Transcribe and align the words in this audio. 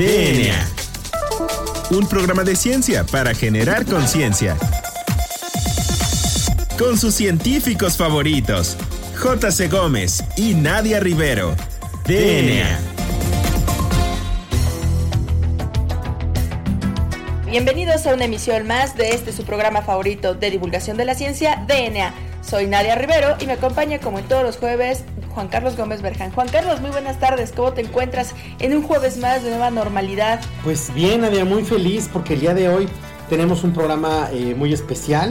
DNA. 0.00 0.66
Un 1.90 2.08
programa 2.08 2.42
de 2.42 2.56
ciencia 2.56 3.04
para 3.04 3.34
generar 3.34 3.84
conciencia. 3.84 4.56
Con 6.78 6.96
sus 6.96 7.14
científicos 7.14 7.98
favoritos, 7.98 8.78
J.C. 9.18 9.68
Gómez 9.68 10.24
y 10.38 10.54
Nadia 10.54 11.00
Rivero. 11.00 11.54
DNA. 12.06 12.80
Bienvenidos 17.50 18.06
a 18.06 18.14
una 18.14 18.24
emisión 18.24 18.66
más 18.66 18.96
de 18.96 19.10
este 19.10 19.32
su 19.32 19.44
programa 19.44 19.82
favorito 19.82 20.32
de 20.32 20.50
divulgación 20.50 20.96
de 20.96 21.04
la 21.04 21.14
ciencia, 21.14 21.62
DNA. 21.68 22.14
Soy 22.40 22.68
Nadia 22.68 22.94
Rivero 22.94 23.36
y 23.38 23.44
me 23.44 23.52
acompaña 23.52 23.98
como 23.98 24.18
en 24.18 24.24
todos 24.24 24.44
los 24.44 24.56
jueves 24.56 25.04
Juan 25.34 25.48
Carlos 25.48 25.76
Gómez 25.76 26.02
Berján. 26.02 26.32
Juan 26.32 26.48
Carlos, 26.48 26.80
muy 26.80 26.90
buenas 26.90 27.18
tardes. 27.18 27.52
¿Cómo 27.54 27.72
te 27.72 27.80
encuentras 27.82 28.34
en 28.58 28.76
un 28.76 28.82
jueves 28.82 29.16
más 29.18 29.42
de 29.42 29.50
nueva 29.50 29.70
normalidad? 29.70 30.40
Pues 30.64 30.92
bien, 30.92 31.22
Nadia, 31.22 31.44
muy 31.44 31.64
feliz 31.64 32.08
porque 32.12 32.34
el 32.34 32.40
día 32.40 32.54
de 32.54 32.68
hoy 32.68 32.88
tenemos 33.28 33.62
un 33.64 33.72
programa 33.72 34.28
eh, 34.32 34.54
muy 34.56 34.72
especial. 34.72 35.30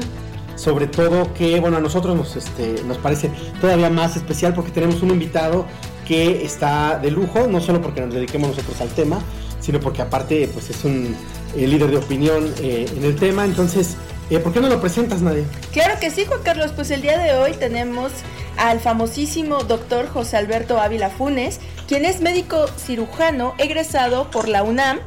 Sobre 0.56 0.88
todo 0.88 1.34
que, 1.34 1.60
bueno, 1.62 1.78
a 1.78 1.80
nosotros 1.80 2.18
nos, 2.18 2.36
este, 2.36 2.84
nos 2.84 2.98
parece 2.98 3.30
todavía 3.62 3.90
más 3.90 4.18
especial 4.18 4.54
porque 4.54 4.72
tenemos 4.72 5.02
un 5.02 5.10
invitado 5.10 5.66
que 6.06 6.44
está 6.44 7.00
de 7.00 7.12
lujo, 7.12 7.48
no 7.48 7.62
solo 7.62 7.82
porque 7.82 8.02
nos 8.02 8.14
dediquemos 8.14 8.50
nosotros 8.50 8.82
al 8.82 8.90
tema, 8.90 9.20
sino 9.62 9.80
porque 9.80 10.02
aparte 10.02 10.50
pues 10.52 10.70
es 10.70 10.84
un 10.84 11.16
eh, 11.56 11.66
líder 11.66 11.92
de 11.92 11.98
opinión 11.98 12.54
eh, 12.62 12.90
en 12.94 13.06
el 13.06 13.16
tema. 13.16 13.46
Entonces, 13.46 13.96
¿por 14.44 14.52
qué 14.52 14.60
no 14.60 14.68
lo 14.68 14.82
presentas, 14.82 15.22
Nadia? 15.22 15.46
Claro 15.72 15.98
que 16.00 16.10
sí, 16.10 16.26
Juan 16.26 16.42
Carlos. 16.44 16.72
Pues 16.76 16.92
el 16.92 17.02
día 17.02 17.18
de 17.18 17.34
hoy 17.34 17.54
tenemos 17.54 18.12
al 18.58 18.80
famosísimo 18.80 19.64
doctor 19.64 20.08
José 20.08 20.38
Alberto 20.38 20.80
Ávila 20.80 21.10
Funes, 21.10 21.60
quien 21.88 22.06
es 22.06 22.22
médico 22.22 22.68
cirujano 22.68 23.54
egresado 23.58 24.30
por 24.32 24.48
la 24.48 24.64
UNAM 24.64 25.00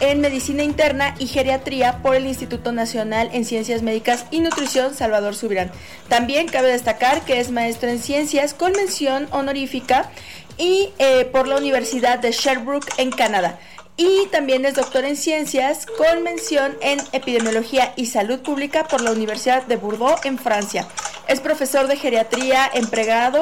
en 0.00 0.20
Medicina 0.20 0.62
Interna 0.62 1.14
y 1.18 1.26
Geriatría 1.26 2.02
por 2.02 2.14
el 2.14 2.26
Instituto 2.26 2.72
Nacional 2.72 3.30
en 3.32 3.44
Ciencias 3.44 3.82
Médicas 3.82 4.26
y 4.30 4.40
Nutrición 4.40 4.94
Salvador 4.94 5.34
Subirán. 5.34 5.70
También 6.08 6.48
cabe 6.48 6.68
destacar 6.68 7.22
que 7.22 7.40
es 7.40 7.50
maestro 7.50 7.88
en 7.88 7.98
Ciencias 7.98 8.54
con 8.54 8.72
mención 8.72 9.28
honorífica 9.30 10.10
y 10.58 10.90
eh, 10.98 11.24
por 11.26 11.48
la 11.48 11.56
Universidad 11.56 12.18
de 12.18 12.32
Sherbrooke 12.32 12.92
en 12.98 13.10
Canadá 13.10 13.58
y 13.96 14.26
también 14.26 14.64
es 14.64 14.74
doctor 14.74 15.04
en 15.04 15.16
ciencias 15.16 15.86
con 15.86 16.22
mención 16.24 16.76
en 16.80 16.98
epidemiología 17.12 17.92
y 17.96 18.06
salud 18.06 18.40
pública 18.40 18.88
por 18.88 19.00
la 19.00 19.12
Universidad 19.12 19.62
de 19.64 19.76
Bordeaux 19.76 20.24
en 20.24 20.36
Francia. 20.36 20.88
Es 21.28 21.40
profesor 21.40 21.86
de 21.86 21.96
geriatría 21.96 22.68
en 22.74 22.88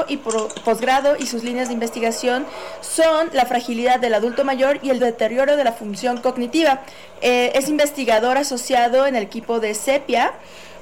y 0.09 0.17
posgrado 0.19 1.17
y 1.19 1.27
sus 1.27 1.43
líneas 1.43 1.69
de 1.69 1.75
investigación 1.75 2.47
son 2.81 3.31
la 3.33 3.47
fragilidad 3.47 3.99
del 3.99 4.15
adulto 4.15 4.45
mayor 4.45 4.79
y 4.83 4.91
el 4.91 5.01
deterioro 5.01 5.57
de 5.57 5.65
la 5.65 5.73
función 5.73 6.21
cognitiva. 6.21 6.83
Eh, 7.23 7.53
es 7.55 7.69
investigador 7.69 8.37
asociado 8.37 9.07
en 9.07 9.17
el 9.17 9.23
equipo 9.25 9.59
de 9.59 9.75
CEPIA 9.75 10.33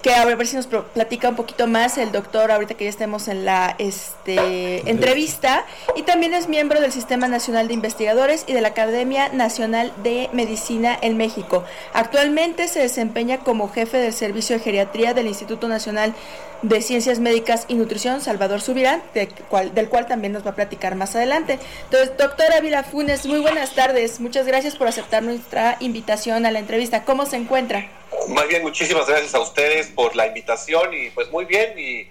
que 0.03 0.15
a 0.15 0.25
ver 0.25 0.47
si 0.47 0.57
nos 0.57 0.67
platica 0.67 1.29
un 1.29 1.37
poquito 1.37 1.67
más 1.67 1.99
el 1.99 2.11
doctor 2.13 2.51
ahorita 2.51 2.75
que 2.75 2.85
ya 2.85 2.91
estemos 2.91 3.29
en 3.29 3.45
la 3.45 3.75
este, 3.79 4.89
entrevista 4.91 5.65
y 5.95 6.03
también 6.03 6.33
es 6.33 6.49
miembro 6.49 6.81
del 6.81 6.93
Sistema 6.93 7.29
Nacional 7.29 7.69
de 7.69 7.75
Investigadores 7.75 8.45
y 8.47 8.55
de 8.55 8.61
la 8.63 8.69
Academia 8.69 9.29
Nacional 9.29 9.93
de 10.03 10.31
Medicina 10.33 10.97
en 11.01 11.17
México. 11.17 11.65
Actualmente 11.93 12.69
se 12.69 12.81
desempeña 12.81 13.39
como 13.39 13.71
jefe 13.71 13.99
del 13.99 14.13
Servicio 14.13 14.57
de 14.57 14.63
Geriatría 14.63 15.13
del 15.13 15.27
Instituto 15.27 15.69
Nacional 15.69 16.15
de 16.63 16.83
Ciencias 16.83 17.19
Médicas 17.19 17.65
y 17.69 17.75
Nutrición, 17.75 18.21
Salvador 18.21 18.61
Subirán, 18.61 19.03
del 19.15 19.29
cual, 19.49 19.75
del 19.75 19.89
cual 19.89 20.07
también 20.07 20.33
nos 20.33 20.45
va 20.45 20.51
a 20.51 20.55
platicar 20.55 20.95
más 20.95 21.17
adelante. 21.17 21.59
Entonces, 21.85 22.17
doctora 22.17 22.59
Ávila 22.59 22.83
Funes, 22.83 23.27
muy 23.27 23.41
buenas 23.41 23.75
tardes. 23.75 24.21
Muchas 24.21 24.47
gracias 24.47 24.77
por 24.77 24.89
aceptar 24.89 25.23
nuestra 25.23 25.77
invitación 25.81 26.47
a 26.47 26.51
la 26.51 26.59
entrevista. 26.59 27.05
¿Cómo 27.05 27.27
se 27.27 27.37
encuentra? 27.37 27.89
Muy 28.29 28.47
bien, 28.49 28.63
muchísimas 28.63 29.07
gracias 29.07 29.35
a 29.35 29.41
ustedes 29.41 29.89
por 29.89 30.15
la 30.17 30.27
invitación 30.27 30.93
y 30.93 31.11
pues 31.11 31.31
muy 31.31 31.45
bien 31.45 31.79
y 31.79 32.07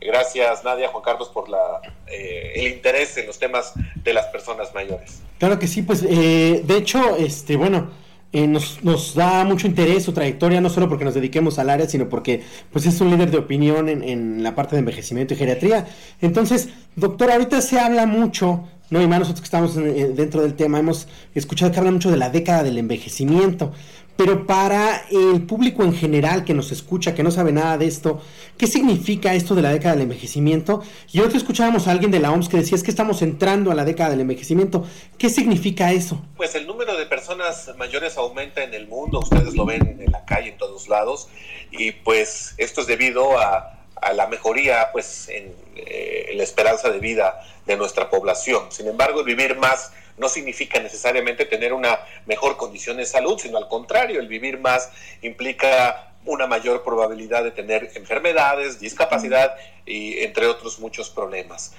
gracias 0.00 0.62
Nadia, 0.64 0.88
Juan 0.88 1.02
Carlos 1.02 1.30
por 1.30 1.48
la, 1.48 1.80
eh, 2.06 2.52
el 2.56 2.68
interés 2.68 3.16
en 3.16 3.26
los 3.26 3.38
temas 3.38 3.72
de 3.94 4.12
las 4.12 4.26
personas 4.26 4.74
mayores. 4.74 5.22
Claro 5.38 5.58
que 5.58 5.66
sí, 5.66 5.82
pues 5.82 6.02
eh, 6.08 6.62
de 6.64 6.76
hecho, 6.76 7.16
este, 7.16 7.56
bueno, 7.56 7.90
eh, 8.34 8.48
nos, 8.48 8.82
nos, 8.82 9.14
da 9.14 9.44
mucho 9.44 9.68
interés 9.68 10.02
su 10.02 10.12
trayectoria, 10.12 10.60
no 10.60 10.68
solo 10.68 10.88
porque 10.88 11.04
nos 11.04 11.14
dediquemos 11.14 11.60
al 11.60 11.70
área, 11.70 11.88
sino 11.88 12.08
porque 12.08 12.42
pues 12.72 12.84
es 12.84 13.00
un 13.00 13.10
líder 13.10 13.30
de 13.30 13.38
opinión 13.38 13.88
en, 13.88 14.02
en 14.02 14.42
la 14.42 14.56
parte 14.56 14.74
de 14.74 14.80
envejecimiento 14.80 15.34
y 15.34 15.36
geriatría. 15.36 15.86
Entonces, 16.20 16.68
doctor, 16.96 17.30
ahorita 17.30 17.60
se 17.60 17.78
habla 17.78 18.06
mucho, 18.06 18.64
no 18.90 19.00
y 19.00 19.06
más 19.06 19.20
nosotros 19.20 19.40
que 19.40 19.44
estamos 19.44 19.76
dentro 19.76 20.42
del 20.42 20.54
tema, 20.54 20.80
hemos 20.80 21.06
escuchado 21.32 21.70
que 21.70 21.78
habla 21.78 21.92
mucho 21.92 22.10
de 22.10 22.16
la 22.16 22.28
década 22.28 22.64
del 22.64 22.76
envejecimiento. 22.76 23.72
Pero 24.16 24.46
para 24.46 25.06
el 25.10 25.42
público 25.42 25.82
en 25.82 25.94
general 25.94 26.44
que 26.44 26.54
nos 26.54 26.70
escucha, 26.70 27.14
que 27.14 27.24
no 27.24 27.32
sabe 27.32 27.52
nada 27.52 27.76
de 27.78 27.86
esto, 27.86 28.20
¿qué 28.56 28.68
significa 28.68 29.34
esto 29.34 29.54
de 29.56 29.62
la 29.62 29.72
década 29.72 29.94
del 29.94 30.02
envejecimiento? 30.02 30.82
Y 31.12 31.20
hoy 31.20 31.30
escuchábamos 31.34 31.88
a 31.88 31.90
alguien 31.90 32.12
de 32.12 32.20
la 32.20 32.30
OMS 32.30 32.48
que 32.48 32.58
decía 32.58 32.76
es 32.76 32.84
que 32.84 32.90
estamos 32.90 33.22
entrando 33.22 33.72
a 33.72 33.74
la 33.74 33.84
década 33.84 34.10
del 34.10 34.20
envejecimiento. 34.20 34.84
¿Qué 35.18 35.28
significa 35.28 35.92
eso? 35.92 36.22
Pues 36.36 36.54
el 36.54 36.66
número 36.66 36.96
de 36.96 37.06
personas 37.06 37.72
mayores 37.76 38.16
aumenta 38.16 38.62
en 38.62 38.74
el 38.74 38.86
mundo, 38.86 39.18
ustedes 39.18 39.54
lo 39.54 39.64
ven 39.66 40.00
en 40.00 40.12
la 40.12 40.24
calle, 40.24 40.50
en 40.50 40.58
todos 40.58 40.88
lados, 40.88 41.28
y 41.72 41.90
pues 41.90 42.54
esto 42.58 42.82
es 42.82 42.86
debido 42.86 43.38
a, 43.38 43.70
la 44.14 44.26
mejoría 44.26 44.90
pues 44.92 45.30
en 45.30 45.54
eh, 45.76 46.32
la 46.34 46.42
esperanza 46.42 46.90
de 46.90 46.98
vida 46.98 47.40
de 47.66 47.76
nuestra 47.76 48.10
población. 48.10 48.64
Sin 48.68 48.86
embargo, 48.86 49.24
vivir 49.24 49.56
más 49.56 49.92
no 50.16 50.28
significa 50.28 50.78
necesariamente 50.80 51.44
tener 51.44 51.72
una 51.72 51.98
mejor 52.26 52.56
condición 52.56 52.96
de 52.98 53.06
salud, 53.06 53.38
sino 53.38 53.58
al 53.58 53.68
contrario, 53.68 54.20
el 54.20 54.28
vivir 54.28 54.58
más 54.58 54.90
implica 55.22 56.12
una 56.24 56.46
mayor 56.46 56.82
probabilidad 56.82 57.44
de 57.44 57.50
tener 57.50 57.90
enfermedades, 57.94 58.80
discapacidad 58.80 59.56
y 59.84 60.20
entre 60.20 60.46
otros 60.46 60.78
muchos 60.78 61.10
problemas. 61.10 61.72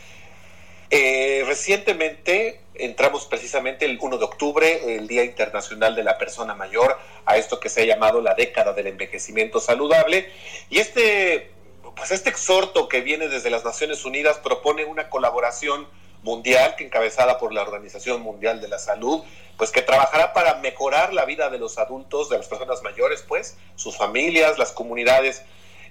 Eh, 0.92 1.44
recientemente 1.48 2.62
entramos 2.76 3.26
precisamente 3.26 3.86
el 3.86 3.98
1 4.00 4.18
de 4.18 4.26
octubre, 4.26 4.98
el 4.98 5.08
Día 5.08 5.24
Internacional 5.24 5.96
de 5.96 6.04
la 6.04 6.18
Persona 6.18 6.54
Mayor, 6.54 7.00
a 7.26 7.38
esto 7.38 7.60
que 7.60 7.70
se 7.70 7.82
ha 7.82 7.86
llamado 7.86 8.22
la 8.22 8.36
década 8.36 8.74
del 8.74 8.88
envejecimiento 8.88 9.60
saludable. 9.60 10.30
Y 10.70 10.80
este, 10.80 11.52
pues 11.96 12.12
este 12.12 12.30
exhorto 12.30 12.88
que 12.88 13.02
viene 13.02 13.28
desde 13.30 13.50
las 13.50 13.66
Naciones 13.66 14.06
Unidas 14.06 14.38
propone 14.38 14.86
una 14.86 15.10
colaboración 15.10 15.88
mundial 16.26 16.76
que 16.76 16.84
encabezada 16.84 17.38
por 17.38 17.54
la 17.54 17.62
Organización 17.62 18.22
Mundial 18.22 18.60
de 18.60 18.68
la 18.68 18.80
Salud, 18.80 19.24
pues 19.58 19.72
que 19.72 19.84
trabajará 19.84 20.34
para 20.34 20.56
mejorar 20.56 21.14
la 21.14 21.24
vida 21.24 21.50
de 21.50 21.60
los 21.60 21.78
adultos, 21.78 22.30
de 22.30 22.38
las 22.38 22.48
personas 22.48 22.82
mayores, 22.82 23.24
pues, 23.26 23.56
sus 23.76 23.96
familias, 23.96 24.58
las 24.58 24.72
comunidades 24.72 25.44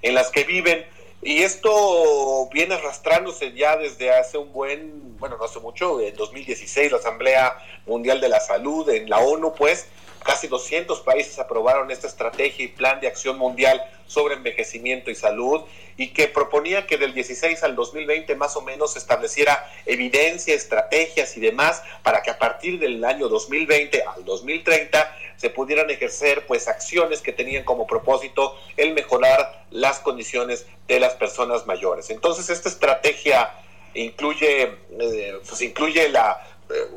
en 0.03 0.15
las 0.15 0.31
que 0.31 0.44
viven. 0.44 0.84
Y 1.23 1.43
esto 1.43 2.50
viene 2.53 2.75
arrastrándose 2.75 3.53
ya 3.53 3.77
desde 3.77 4.11
hace 4.11 4.37
un 4.37 4.53
buen, 4.53 5.17
bueno, 5.19 5.39
no 5.39 5.44
hace 5.44 5.61
mucho, 5.61 6.00
en 6.00 6.15
2016, 6.17 6.93
la 6.93 6.99
Asamblea 6.99 7.56
Mundial 7.87 8.21
de 8.21 8.28
la 8.28 8.41
Salud 8.41 8.91
en 8.91 9.09
la 9.09 9.21
ONU, 9.21 9.55
pues, 9.55 9.87
casi 10.25 10.49
200 10.49 11.01
países 11.01 11.39
aprobaron 11.39 11.91
esta 11.91 12.09
estrategia 12.09 12.65
y 12.65 12.69
plan 12.69 13.01
de 13.01 13.07
acción 13.07 13.39
mundial 13.39 13.81
sobre 14.07 14.35
envejecimiento 14.35 15.11
y 15.11 15.15
salud 15.15 15.62
y 15.97 16.09
que 16.09 16.27
proponía 16.29 16.87
que 16.87 16.97
del 16.97 17.15
16 17.15 17.62
al 17.62 17.77
2020 17.77 18.35
más 18.35 18.57
o 18.57 18.62
menos 18.62 18.95
se 18.95 18.99
estableciera 18.99 19.71
evidencia, 19.87 20.55
estrategias 20.55 21.37
y 21.37 21.41
demás 21.41 21.83
para 22.03 22.23
que 22.23 22.31
a 22.31 22.39
partir 22.39 22.79
del 22.79 23.05
año 23.05 23.29
2020 23.29 24.03
al 24.03 24.25
2030 24.25 25.17
se 25.37 25.51
pudieran 25.51 25.91
ejercer 25.91 26.47
pues 26.47 26.69
acciones 26.69 27.21
que 27.21 27.33
tenían 27.33 27.65
como 27.65 27.87
propósito 27.87 28.56
el 28.77 28.95
mejorar 28.95 29.65
las 29.71 30.01
condiciones 30.01 30.67
de 30.87 31.01
las 31.01 31.15
personas 31.15 31.67
mayores. 31.67 32.11
Entonces 32.11 32.51
esta 32.51 32.69
estrategia 32.69 33.53
incluye 33.95 34.62
eh, 34.62 35.39
pues 35.49 35.61
incluye 35.62 36.09
la 36.09 36.54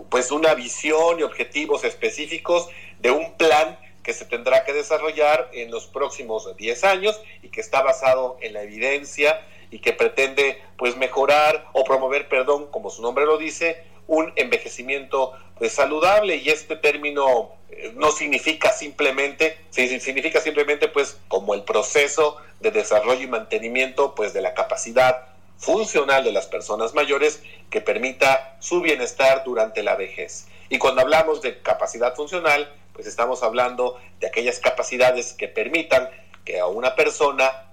pues 0.09 0.31
una 0.31 0.53
visión 0.53 1.19
y 1.19 1.23
objetivos 1.23 1.83
específicos 1.83 2.69
de 2.99 3.11
un 3.11 3.35
plan 3.37 3.77
que 4.03 4.13
se 4.13 4.25
tendrá 4.25 4.63
que 4.63 4.71
desarrollar 4.71 5.49
en 5.51 5.69
los 5.69 5.87
próximos 5.87 6.55
10 6.55 6.83
años 6.85 7.19
y 7.43 7.49
que 7.49 7.59
está 7.59 7.81
basado 7.81 8.37
en 8.41 8.53
la 8.53 8.63
evidencia 8.63 9.45
y 9.69 9.79
que 9.79 9.91
pretende 9.91 10.61
pues 10.77 10.95
mejorar 10.95 11.67
o 11.73 11.83
promover, 11.83 12.29
perdón, 12.29 12.67
como 12.71 12.89
su 12.89 13.01
nombre 13.01 13.25
lo 13.25 13.37
dice, 13.37 13.83
un 14.07 14.31
envejecimiento 14.37 15.33
pues, 15.57 15.73
saludable. 15.73 16.37
Y 16.37 16.49
este 16.49 16.77
término 16.77 17.51
eh, 17.69 17.91
no 17.95 18.11
significa 18.11 18.71
simplemente, 18.71 19.57
significa 19.69 20.39
simplemente 20.39 20.87
pues 20.87 21.17
como 21.27 21.53
el 21.53 21.63
proceso 21.63 22.37
de 22.61 22.71
desarrollo 22.71 23.21
y 23.21 23.27
mantenimiento 23.27 24.15
pues 24.15 24.33
de 24.33 24.41
la 24.41 24.53
capacidad 24.53 25.27
funcional 25.57 26.23
de 26.23 26.31
las 26.31 26.45
personas 26.45 26.93
mayores 26.93 27.41
que 27.69 27.81
permita 27.81 28.57
su 28.59 28.81
bienestar 28.81 29.43
durante 29.43 29.83
la 29.83 29.95
vejez. 29.95 30.47
Y 30.69 30.77
cuando 30.77 31.01
hablamos 31.01 31.41
de 31.41 31.61
capacidad 31.61 32.15
funcional, 32.15 32.71
pues 32.93 33.07
estamos 33.07 33.43
hablando 33.43 33.99
de 34.19 34.27
aquellas 34.27 34.59
capacidades 34.59 35.33
que 35.33 35.47
permitan 35.47 36.09
que 36.43 36.59
a 36.59 36.67
una 36.67 36.95
persona 36.95 37.67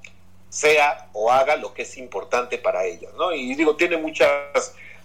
sea 0.49 1.09
o 1.13 1.33
haga 1.33 1.57
lo 1.57 1.75
que 1.75 1.83
es 1.83 1.97
importante 1.97 2.59
para 2.59 2.85
ella, 2.85 3.09
¿no? 3.17 3.33
Y 3.33 3.55
digo, 3.55 3.75
tiene 3.77 3.97
muchos 3.97 4.29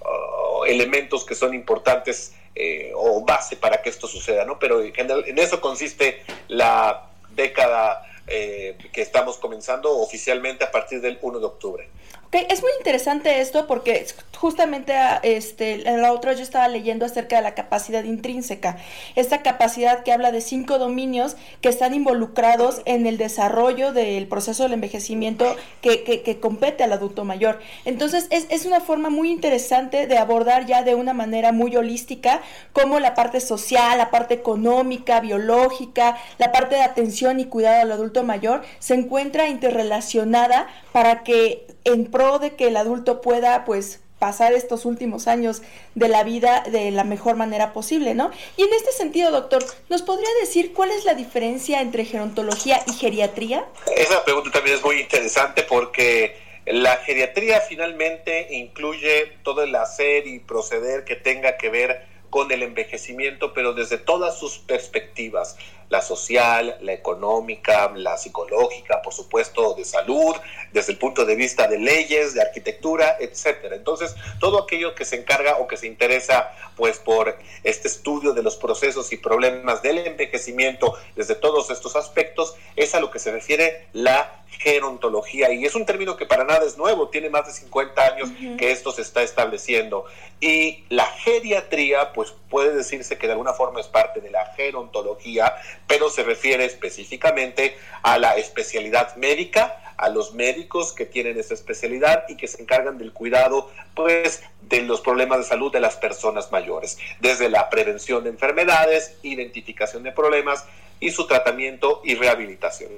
uh, 0.01 0.65
elementos 0.65 1.25
que 1.25 1.35
son 1.35 1.53
importantes 1.53 2.33
eh, 2.55 2.91
o 2.95 3.23
base 3.25 3.55
para 3.55 3.81
que 3.81 3.89
esto 3.89 4.07
suceda, 4.07 4.45
¿no? 4.45 4.59
Pero 4.59 4.81
en, 4.81 4.93
general, 4.93 5.23
en 5.25 5.39
eso 5.39 5.59
consiste 5.61 6.23
la 6.47 7.09
década 7.31 8.05
eh, 8.29 8.77
que 8.91 9.01
estamos 9.01 9.37
comenzando 9.37 9.97
oficialmente 9.97 10.63
a 10.63 10.71
partir 10.71 11.01
del 11.01 11.17
1 11.21 11.39
de 11.39 11.45
octubre. 11.45 11.89
Okay, 12.29 12.45
es 12.47 12.61
muy 12.61 12.69
interesante 12.77 13.41
esto 13.41 13.65
porque 13.65 14.05
justamente 14.37 14.95
ah, 14.95 15.19
este, 15.23 15.79
la 15.79 16.13
otra 16.13 16.33
yo 16.33 16.43
estaba 16.43 16.67
leyendo 16.67 17.03
acerca 17.03 17.37
de 17.37 17.41
la 17.41 17.55
capacidad 17.55 18.03
intrínseca, 18.03 18.77
esta 19.15 19.41
capacidad 19.41 20.03
que 20.03 20.11
habla 20.11 20.31
de 20.31 20.41
cinco 20.41 20.77
dominios 20.77 21.37
que 21.61 21.69
están 21.69 21.95
involucrados 21.95 22.83
en 22.85 23.07
el 23.07 23.17
desarrollo 23.17 23.93
del 23.93 24.27
proceso 24.27 24.61
del 24.61 24.73
envejecimiento 24.73 25.55
que, 25.81 26.37
compete 26.39 26.83
al 26.83 26.93
adulto 26.93 27.25
mayor. 27.25 27.59
Entonces 27.83 28.27
es, 28.29 28.45
es, 28.51 28.67
una 28.67 28.79
forma 28.79 29.09
muy 29.09 29.31
interesante 29.31 30.05
de 30.05 30.17
abordar 30.19 30.67
ya 30.67 30.83
de 30.83 30.93
una 30.93 31.13
manera 31.13 31.51
muy 31.51 31.75
holística 31.75 32.41
como 32.73 32.99
la 32.99 33.15
parte 33.15 33.41
social, 33.41 33.97
la 33.97 34.11
parte 34.11 34.35
económica, 34.35 35.19
biológica, 35.19 36.15
la 36.37 36.51
parte 36.51 36.75
de 36.75 36.83
atención 36.83 37.39
y 37.39 37.45
cuidado 37.45 37.81
al 37.81 37.91
adulto 37.91 38.18
mayor 38.23 38.63
se 38.79 38.93
encuentra 38.93 39.47
interrelacionada 39.47 40.67
para 40.91 41.23
que 41.23 41.67
en 41.83 42.05
pro 42.11 42.39
de 42.39 42.55
que 42.55 42.67
el 42.67 42.77
adulto 42.77 43.21
pueda 43.21 43.65
pues 43.65 43.99
pasar 44.19 44.53
estos 44.53 44.85
últimos 44.85 45.27
años 45.27 45.61
de 45.95 46.09
la 46.09 46.23
vida 46.23 46.63
de 46.69 46.91
la 46.91 47.05
mejor 47.05 47.37
manera 47.37 47.73
posible, 47.73 48.13
¿no? 48.13 48.31
Y 48.57 48.63
en 48.63 48.73
este 48.73 48.91
sentido, 48.91 49.31
doctor, 49.31 49.63
¿nos 49.87 50.01
podría 50.01 50.29
decir 50.41 50.73
cuál 50.73 50.91
es 50.91 51.05
la 51.05 51.15
diferencia 51.15 51.81
entre 51.81 52.05
gerontología 52.05 52.83
y 52.85 52.93
geriatría? 52.93 53.65
Esa 53.95 54.23
pregunta 54.25 54.51
también 54.51 54.75
es 54.75 54.83
muy 54.83 54.99
interesante 54.99 55.63
porque 55.63 56.35
la 56.65 56.97
geriatría 56.97 57.61
finalmente 57.61 58.47
incluye 58.51 59.37
todo 59.43 59.63
el 59.63 59.73
hacer 59.75 60.27
y 60.27 60.39
proceder 60.39 61.05
que 61.05 61.15
tenga 61.15 61.57
que 61.57 61.69
ver 61.69 62.05
con 62.29 62.51
el 62.51 62.63
envejecimiento, 62.63 63.53
pero 63.53 63.73
desde 63.73 63.97
todas 63.97 64.37
sus 64.37 64.59
perspectivas, 64.59 65.57
la 65.89 66.01
social, 66.01 66.77
la 66.81 66.93
económica, 66.93 67.91
la 67.95 68.17
psicológica, 68.17 69.01
por 69.01 69.13
supuesto, 69.13 69.73
de 69.73 69.83
salud, 69.83 70.35
desde 70.71 70.93
el 70.93 70.99
punto 70.99 71.25
de 71.25 71.35
vista 71.35 71.67
de 71.67 71.79
leyes, 71.79 72.35
de 72.35 72.41
arquitectura, 72.41 73.17
etcétera. 73.19 73.75
Entonces, 73.75 74.15
todo 74.39 74.61
aquello 74.61 74.93
que 74.93 75.03
se 75.03 75.15
encarga 75.15 75.57
o 75.57 75.67
que 75.67 75.77
se 75.77 75.87
interesa 75.87 76.51
pues 76.75 76.99
por 76.99 77.37
este 77.63 77.87
estudio 77.87 78.33
de 78.33 78.43
los 78.43 78.55
procesos 78.55 79.11
y 79.11 79.17
problemas 79.17 79.81
del 79.81 79.97
envejecimiento 79.99 80.93
desde 81.15 81.35
todos 81.35 81.71
estos 81.71 81.95
aspectos 81.95 82.55
es 82.75 82.93
a 82.93 82.99
lo 82.99 83.09
que 83.09 83.19
se 83.19 83.31
refiere 83.31 83.87
la 83.93 84.43
gerontología. 84.59 85.51
Y 85.51 85.65
es 85.65 85.73
un 85.75 85.85
término 85.85 86.17
que 86.17 86.25
para 86.25 86.43
nada 86.43 86.65
es 86.65 86.77
nuevo, 86.77 87.09
tiene 87.09 87.29
más 87.29 87.47
de 87.47 87.53
50 87.53 88.01
años 88.01 88.29
que 88.57 88.71
esto 88.71 88.91
se 88.91 89.01
está 89.01 89.23
estableciendo. 89.23 90.05
Y 90.39 90.83
la 90.89 91.05
geriatría 91.05 92.13
pues 92.19 92.33
puede 92.49 92.75
decirse 92.75 93.17
que 93.17 93.27
de 93.27 93.31
alguna 93.31 93.53
forma 93.53 93.79
es 93.79 93.87
parte 93.87 94.19
de 94.19 94.29
la 94.29 94.45
gerontología, 94.47 95.55
pero 95.87 96.09
se 96.09 96.21
refiere 96.21 96.65
específicamente 96.65 97.77
a 98.03 98.17
la 98.17 98.35
especialidad 98.35 99.15
médica, 99.15 99.93
a 99.95 100.09
los 100.09 100.33
médicos 100.33 100.91
que 100.91 101.05
tienen 101.05 101.39
esa 101.39 101.53
especialidad 101.53 102.25
y 102.27 102.35
que 102.35 102.49
se 102.49 102.61
encargan 102.61 102.97
del 102.97 103.13
cuidado 103.13 103.71
pues 103.95 104.43
de 104.63 104.81
los 104.81 104.99
problemas 104.99 105.37
de 105.37 105.43
salud 105.45 105.71
de 105.71 105.79
las 105.79 105.95
personas 105.95 106.51
mayores, 106.51 106.97
desde 107.21 107.47
la 107.47 107.69
prevención 107.69 108.25
de 108.25 108.31
enfermedades, 108.31 109.15
identificación 109.23 110.03
de 110.03 110.11
problemas 110.11 110.65
y 110.99 111.11
su 111.11 111.25
tratamiento 111.25 112.01
y 112.03 112.15
rehabilitación. 112.15 112.91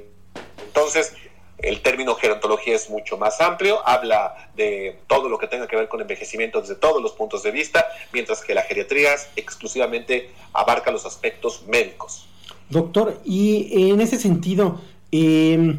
Entonces, 0.66 1.14
el 1.62 1.82
término 1.82 2.16
gerontología 2.16 2.76
es 2.76 2.90
mucho 2.90 3.18
más 3.18 3.40
amplio, 3.42 3.88
habla 3.88 4.50
de 4.56 5.00
todo 5.08 5.30
lo 5.30 5.38
que 5.38 5.48
tenga 5.48 5.68
que 5.68 5.76
ver 5.76 5.88
con 5.88 6.02
envejecimiento 6.02 6.62
desde 6.62 6.76
todos 6.76 7.02
los 7.02 7.14
puntos 7.14 7.44
de 7.44 7.52
vista, 7.52 7.86
mientras 8.12 8.42
que 8.42 8.54
la 8.54 8.64
geriatría 8.64 9.12
exclusivamente 9.36 10.32
abarca 10.54 10.92
los 10.92 11.06
aspectos 11.06 11.64
médicos. 11.68 12.28
Doctor, 12.70 13.20
y 13.26 13.92
en 13.92 14.02
ese 14.02 14.18
sentido, 14.18 14.82
eh, 15.12 15.76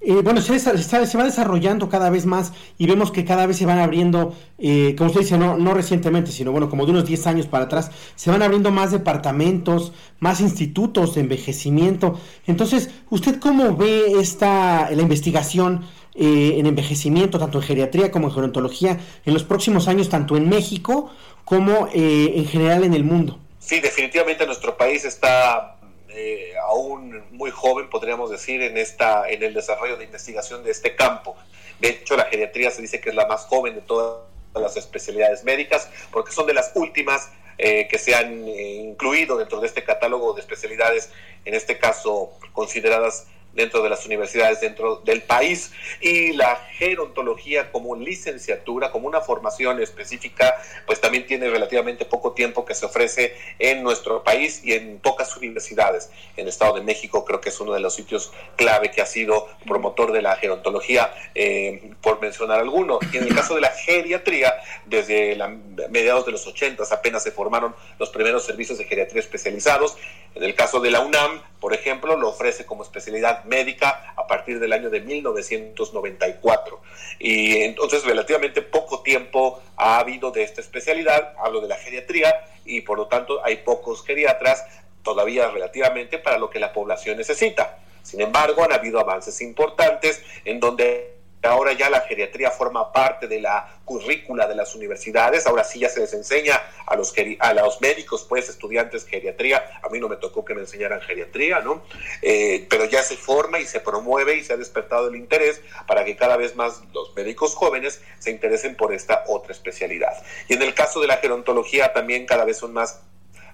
eh, 0.00 0.20
bueno, 0.22 0.40
se, 0.40 0.52
va 0.52 1.24
desarrollando 1.24 1.88
cada 1.88 2.10
vez 2.10 2.26
más 2.26 2.52
y 2.78 2.86
vemos 2.86 3.10
que 3.10 3.24
cada 3.24 3.46
vez 3.46 3.56
se 3.56 3.66
van 3.66 3.78
abriendo, 3.78 4.36
eh, 4.58 4.94
como 4.96 5.08
usted 5.08 5.22
dice, 5.22 5.38
no, 5.38 5.56
no 5.56 5.74
recientemente, 5.74 6.30
sino 6.30 6.52
bueno, 6.52 6.68
como 6.70 6.84
de 6.84 6.92
unos 6.92 7.06
10 7.06 7.26
años 7.26 7.46
para 7.46 7.64
atrás, 7.64 7.90
se 8.14 8.30
van 8.30 8.42
abriendo 8.42 8.70
más 8.70 8.92
departamentos, 8.92 9.92
más 10.20 10.40
institutos 10.40 11.14
de 11.14 11.22
envejecimiento. 11.22 12.20
Entonces, 12.46 12.90
¿usted 13.10 13.40
cómo 13.40 13.76
ve 13.76 14.12
esta, 14.20 14.90
la 14.90 15.02
investigación 15.02 15.84
eh, 16.14 16.54
en 16.58 16.66
envejecimiento, 16.66 17.38
tanto 17.38 17.58
en 17.58 17.64
geriatría 17.64 18.12
como 18.12 18.28
en 18.28 18.34
gerontología, 18.34 19.00
en 19.24 19.34
los 19.34 19.42
próximos 19.42 19.88
años, 19.88 20.08
tanto 20.08 20.36
en 20.36 20.48
México 20.48 21.10
como 21.44 21.88
en 21.92 22.46
general 22.46 22.84
en 22.84 22.94
el 22.94 23.02
mundo? 23.02 23.40
Sí, 23.58 23.80
definitivamente 23.80 24.46
nuestro 24.46 24.76
país 24.76 25.04
está 25.04 25.75
eh, 26.16 26.54
aún 26.62 27.24
muy 27.30 27.50
joven, 27.50 27.90
podríamos 27.90 28.30
decir, 28.30 28.62
en, 28.62 28.78
esta, 28.78 29.28
en 29.28 29.42
el 29.42 29.52
desarrollo 29.52 29.96
de 29.96 30.04
investigación 30.04 30.64
de 30.64 30.70
este 30.70 30.96
campo. 30.96 31.36
De 31.78 31.90
hecho, 31.90 32.16
la 32.16 32.24
geriatría 32.24 32.70
se 32.70 32.80
dice 32.80 33.00
que 33.00 33.10
es 33.10 33.14
la 33.14 33.26
más 33.26 33.42
joven 33.42 33.74
de 33.74 33.82
todas 33.82 34.22
las 34.54 34.76
especialidades 34.76 35.44
médicas, 35.44 35.90
porque 36.10 36.32
son 36.32 36.46
de 36.46 36.54
las 36.54 36.72
últimas 36.74 37.30
eh, 37.58 37.86
que 37.88 37.98
se 37.98 38.14
han 38.14 38.48
eh, 38.48 38.74
incluido 38.74 39.36
dentro 39.36 39.60
de 39.60 39.66
este 39.66 39.84
catálogo 39.84 40.32
de 40.32 40.40
especialidades, 40.40 41.10
en 41.44 41.54
este 41.54 41.78
caso 41.78 42.32
consideradas 42.52 43.26
dentro 43.56 43.82
de 43.82 43.90
las 43.90 44.06
universidades 44.06 44.60
dentro 44.60 44.96
del 44.96 45.22
país 45.22 45.72
y 46.00 46.32
la 46.34 46.56
gerontología 46.76 47.72
como 47.72 47.96
licenciatura, 47.96 48.92
como 48.92 49.08
una 49.08 49.20
formación 49.20 49.82
específica, 49.82 50.54
pues 50.86 51.00
también 51.00 51.26
tiene 51.26 51.48
relativamente 51.48 52.04
poco 52.04 52.32
tiempo 52.32 52.64
que 52.64 52.74
se 52.74 52.86
ofrece 52.86 53.34
en 53.58 53.82
nuestro 53.82 54.22
país 54.22 54.60
y 54.62 54.74
en 54.74 54.98
pocas 54.98 55.36
universidades. 55.36 56.10
En 56.36 56.42
el 56.42 56.48
Estado 56.48 56.74
de 56.74 56.82
México 56.82 57.24
creo 57.24 57.40
que 57.40 57.48
es 57.48 57.58
uno 57.58 57.72
de 57.72 57.80
los 57.80 57.94
sitios 57.94 58.32
clave 58.56 58.90
que 58.90 59.00
ha 59.00 59.06
sido 59.06 59.48
promotor 59.66 60.12
de 60.12 60.22
la 60.22 60.36
gerontología, 60.36 61.12
eh, 61.34 61.92
por 62.02 62.20
mencionar 62.20 62.60
alguno. 62.60 62.98
Y 63.12 63.16
en 63.16 63.24
el 63.24 63.34
caso 63.34 63.54
de 63.54 63.62
la 63.62 63.70
geriatría, 63.70 64.54
desde 64.84 65.34
la, 65.36 65.48
mediados 65.88 66.26
de 66.26 66.32
los 66.32 66.46
80 66.46 66.84
apenas 66.90 67.22
se 67.22 67.30
formaron 67.30 67.74
los 67.98 68.10
primeros 68.10 68.44
servicios 68.44 68.78
de 68.78 68.84
geriatría 68.84 69.20
especializados. 69.20 69.96
En 70.36 70.42
el 70.42 70.54
caso 70.54 70.80
de 70.80 70.90
la 70.90 71.00
UNAM, 71.00 71.42
por 71.60 71.72
ejemplo, 71.72 72.14
lo 72.14 72.28
ofrece 72.28 72.66
como 72.66 72.82
especialidad 72.82 73.44
médica 73.44 74.12
a 74.16 74.26
partir 74.26 74.60
del 74.60 74.74
año 74.74 74.90
de 74.90 75.00
1994. 75.00 76.78
Y 77.18 77.62
entonces 77.62 78.04
relativamente 78.04 78.60
poco 78.60 79.00
tiempo 79.00 79.62
ha 79.78 79.98
habido 79.98 80.32
de 80.32 80.42
esta 80.42 80.60
especialidad, 80.60 81.32
hablo 81.38 81.62
de 81.62 81.68
la 81.68 81.76
geriatría, 81.76 82.34
y 82.66 82.82
por 82.82 82.98
lo 82.98 83.06
tanto 83.06 83.42
hay 83.42 83.56
pocos 83.56 84.04
geriatras 84.04 84.62
todavía 85.02 85.48
relativamente 85.48 86.18
para 86.18 86.36
lo 86.36 86.50
que 86.50 86.60
la 86.60 86.74
población 86.74 87.16
necesita. 87.16 87.78
Sin 88.02 88.20
embargo, 88.20 88.62
han 88.62 88.74
habido 88.74 89.00
avances 89.00 89.40
importantes 89.40 90.22
en 90.44 90.60
donde 90.60 91.15
Ahora 91.42 91.72
ya 91.72 91.90
la 91.90 92.00
geriatría 92.00 92.50
forma 92.50 92.92
parte 92.92 93.28
de 93.28 93.40
la 93.40 93.78
currícula 93.84 94.48
de 94.48 94.54
las 94.54 94.74
universidades. 94.74 95.46
Ahora 95.46 95.64
sí 95.64 95.78
ya 95.78 95.88
se 95.88 96.00
les 96.00 96.12
enseña 96.12 96.60
a 96.86 96.96
los, 96.96 97.14
a 97.38 97.54
los 97.54 97.80
médicos, 97.80 98.26
pues, 98.28 98.48
estudiantes 98.48 99.06
geriatría. 99.06 99.80
A 99.82 99.88
mí 99.88 100.00
no 100.00 100.08
me 100.08 100.16
tocó 100.16 100.44
que 100.44 100.54
me 100.54 100.62
enseñaran 100.62 101.00
geriatría, 101.00 101.60
¿no? 101.60 101.82
Eh, 102.22 102.66
pero 102.68 102.84
ya 102.86 103.02
se 103.02 103.16
forma 103.16 103.60
y 103.60 103.66
se 103.66 103.80
promueve 103.80 104.36
y 104.36 104.44
se 104.44 104.54
ha 104.54 104.56
despertado 104.56 105.08
el 105.08 105.16
interés 105.16 105.60
para 105.86 106.04
que 106.04 106.16
cada 106.16 106.36
vez 106.36 106.56
más 106.56 106.82
los 106.92 107.14
médicos 107.14 107.54
jóvenes 107.54 108.02
se 108.18 108.30
interesen 108.30 108.76
por 108.76 108.92
esta 108.92 109.24
otra 109.28 109.52
especialidad. 109.52 110.14
Y 110.48 110.54
en 110.54 110.62
el 110.62 110.74
caso 110.74 111.00
de 111.00 111.06
la 111.06 111.18
gerontología 111.18 111.92
también 111.92 112.26
cada 112.26 112.44
vez 112.44 112.58
son 112.58 112.72
más 112.72 113.00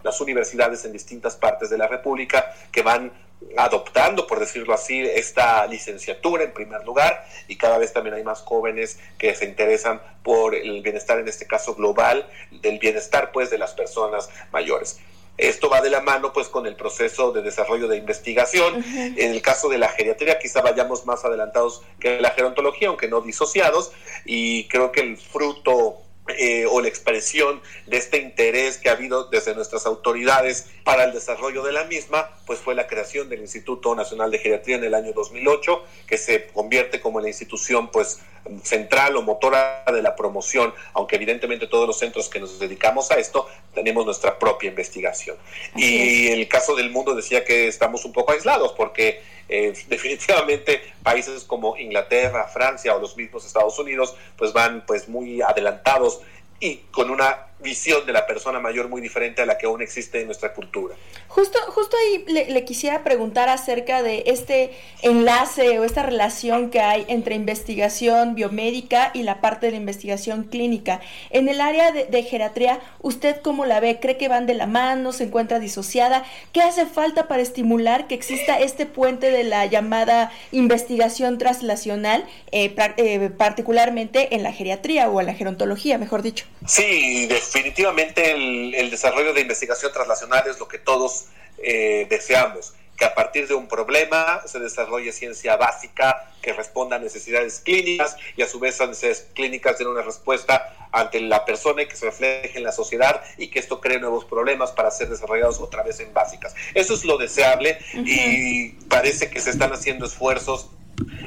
las 0.03 0.21
universidades 0.21 0.85
en 0.85 0.93
distintas 0.93 1.37
partes 1.37 1.71
de 1.71 1.79
la 1.79 1.87
República 1.87 2.55
que 2.71 2.83
van 2.83 3.13
adoptando, 3.57 4.27
por 4.27 4.41
decirlo 4.41 4.75
así, 4.75 5.01
esta 5.01 5.67
licenciatura 5.67 6.45
en 6.45 6.53
primer 6.53 6.85
lugar 6.85 7.27
y 7.49 7.57
cada 7.57 7.79
vez 7.79 7.93
también 7.93 8.15
hay 8.15 8.25
más 8.25 8.41
jóvenes 8.41 8.99
que 9.19 9.35
se 9.35 9.45
interesan 9.45 10.01
por 10.23 10.55
el 10.55 10.83
bienestar, 10.83 11.19
en 11.19 11.29
este 11.29 11.47
caso 11.47 11.75
global, 11.75 12.29
del 12.51 12.79
bienestar 12.79 13.33
pues 13.33 13.51
de 13.51 13.59
las 13.59 13.73
personas 13.73 14.31
mayores. 14.53 14.99
Esto 15.39 15.71
va 15.71 15.81
de 15.81 15.91
la 15.91 16.01
mano 16.01 16.33
pues 16.33 16.49
con 16.49 16.67
el 16.67 16.77
proceso 16.77 17.33
de 17.33 17.43
desarrollo 17.43 17.89
de 17.89 17.97
investigación. 17.97 18.85
En 18.95 19.31
el 19.31 19.41
caso 19.41 19.69
de 19.69 19.79
la 19.79 19.89
geriatría 19.89 20.39
quizá 20.39 20.61
vayamos 20.61 21.07
más 21.07 21.25
adelantados 21.25 21.83
que 21.99 22.21
la 22.21 22.31
gerontología, 22.31 22.89
aunque 22.89 23.09
no 23.09 23.23
disociados, 23.23 23.93
y 24.25 24.69
creo 24.69 24.93
que 24.93 25.01
el 25.01 25.17
fruto 25.17 26.03
eh, 26.29 26.67
o 26.71 26.81
la 26.81 26.87
expresión 26.87 27.61
de 27.87 27.97
este 27.97 28.19
interés 28.19 28.79
que 28.79 28.89
ha 28.89 28.93
habido 28.93 29.25
desde 29.25 29.55
nuestras 29.57 29.87
autoridades 29.87 30.69
para 30.85 31.05
el 31.05 31.13
desarrollo 31.13 31.65
de 31.65 31.73
la 31.73 31.85
misma, 31.85 32.31
pues 32.47 32.61
fue 32.61 32.77
la 32.77 32.87
creación 32.87 33.29
del 33.29 33.41
Instituto 33.41 33.95
Nacional 33.97 34.31
de 34.31 34.39
Geriatría 34.39 34.77
en 34.77 34.85
el 34.85 34.95
año 34.95 35.13
2008, 35.13 35.85
que 36.07 36.19
se 36.19 36.47
convierte 36.47 37.01
como 37.01 37.21
la 37.21 37.29
institución 37.29 37.91
pues 37.91 38.21
central 38.63 39.17
o 39.17 39.23
motora 39.23 39.85
de 39.87 40.03
la 40.03 40.17
promoción, 40.17 40.75
aunque 40.95 41.17
evidentemente 41.17 41.67
todos 41.67 41.87
los 41.87 41.99
centros 41.99 42.29
que 42.29 42.41
nos 42.41 42.59
dedicamos 42.59 43.11
a 43.11 43.15
esto 43.15 43.49
tenemos 43.75 44.05
nuestra 44.05 44.39
propia 44.39 44.69
investigación. 44.69 45.37
y 45.77 46.29
el 46.29 46.49
caso 46.49 46.75
del 46.75 46.91
mundo 46.91 47.15
decía 47.15 47.45
que 47.45 47.69
estamos 47.69 48.05
un 48.05 48.13
poco 48.13 48.33
aislados 48.33 48.73
porque 48.73 49.23
eh, 49.49 49.75
definitivamente 49.89 50.83
países 51.03 51.45
como 51.45 51.77
Inglaterra, 51.77 52.49
Francia 52.49 52.95
o 52.97 52.99
los 52.99 53.17
mismos 53.17 53.45
Estados 53.45 53.79
Unidos, 53.79 54.15
pues 54.37 54.53
van 54.53 54.85
pues 54.87 55.09
muy 55.09 55.43
adelantados 55.43 56.21
y 56.59 56.77
con 56.91 57.11
una 57.11 57.49
visión 57.63 58.05
de 58.07 58.13
la 58.13 58.27
persona 58.27 58.61
mayor 58.61 58.89
muy 58.89 59.01
diferente 59.01 59.43
a 59.43 59.47
la 59.47 59.59
que 59.59 59.67
aún 59.67 59.83
existe 59.83 60.21
en 60.21 60.27
nuestra 60.27 60.53
cultura. 60.53 60.95
Justo, 61.29 61.59
justo 61.69 61.97
ahí 61.97 62.25
le, 62.27 62.65
quisiera 62.65 63.05
preguntar 63.05 63.49
acerca 63.49 64.03
de 64.03 64.25
este 64.27 64.73
enlace 65.03 65.79
o 65.79 65.85
esta 65.85 66.03
relación 66.03 66.71
que 66.71 66.81
hay 66.81 67.05
entre 67.09 67.35
investigación 67.35 68.35
biomédica 68.35 69.11
y 69.15 69.23
la 69.23 69.41
parte 69.41 69.67
de 69.67 69.73
la 69.73 69.79
investigación 69.79 70.45
clínica. 70.45 71.01
En 71.31 71.49
el 71.49 71.61
área 71.61 71.93
de, 71.93 72.05
de 72.05 72.23
geriatría, 72.23 72.81
¿usted 73.01 73.41
cómo 73.41 73.65
la 73.65 73.81
ve? 73.81 73.99
¿Cree 74.01 74.17
que 74.17 74.29
van 74.29 74.47
de 74.47 74.55
la 74.55 74.67
mano? 74.67 75.13
¿Se 75.13 75.25
encuentra 75.25 75.59
disociada? 75.59 76.25
¿Qué 76.53 76.61
hace 76.61 76.87
falta 76.87 77.29
para 77.29 77.43
estimular 77.43 78.07
que 78.07 78.15
exista 78.15 78.59
este 78.59 78.87
puente 78.87 79.31
de 79.31 79.45
la 79.45 79.67
llamada 79.67 80.31
investigación 80.51 81.39
translacional, 81.39 82.25
eh, 82.51 82.75
eh, 82.97 83.31
particularmente 83.37 84.35
en 84.35 84.43
la 84.43 84.53
geriatría 84.53 85.09
o 85.09 85.21
en 85.21 85.27
la 85.27 85.35
gerontología, 85.35 85.99
mejor 85.99 86.23
dicho? 86.23 86.47
Sí, 86.67 87.29
definitivamente 87.53 88.33
el, 88.33 88.91
desarrollo 88.91 89.35
de 89.35 89.43
investigación 89.43 89.93
translacional 89.93 90.45
es 90.49 90.59
lo 90.59 90.69
que 90.69 90.79
todos 90.79 91.27
eh, 91.59 92.07
deseamos, 92.09 92.73
que 92.97 93.05
a 93.05 93.15
partir 93.15 93.47
de 93.47 93.55
un 93.55 93.69
problema 93.69 94.43
se 94.47 94.59
desarrolle 94.59 95.13
ciencia 95.13 95.57
básica 95.57 96.31
que 96.41 96.53
responda 96.53 96.97
a 96.97 96.99
necesidades 96.99 97.61
clínicas 97.61 98.17
y 98.37 98.43
a 98.43 98.49
su 98.49 98.59
vez 98.59 98.81
a 98.81 98.87
necesidades 98.87 99.27
clínicas 99.35 99.79
den 99.79 99.89
una 99.89 100.03
respuesta 100.03 100.89
ante 100.93 101.21
la 101.21 101.45
persona 101.45 101.83
y 101.83 101.89
que 101.89 101.97
se 101.97 102.07
refleje 102.07 102.57
en 102.57 102.65
la 102.65 102.73
sociedad 102.73 103.23
y 103.39 103.49
que 103.49 103.59
esto 103.59 103.81
cree 103.81 103.99
nuevos 103.99 104.25
problemas 104.25 104.73
para 104.73 104.91
ser 104.91 105.09
desarrollados 105.09 105.61
otra 105.61 105.83
vez 105.83 106.01
en 106.01 106.13
básicas. 106.13 106.55
Eso 106.75 106.95
es 106.95 107.05
lo 107.05 107.19
deseable 107.19 107.79
y 107.95 108.71
parece 108.89 109.31
que 109.31 109.41
se 109.41 109.51
están 109.51 109.73
haciendo 109.73 110.07
esfuerzos 110.07 110.71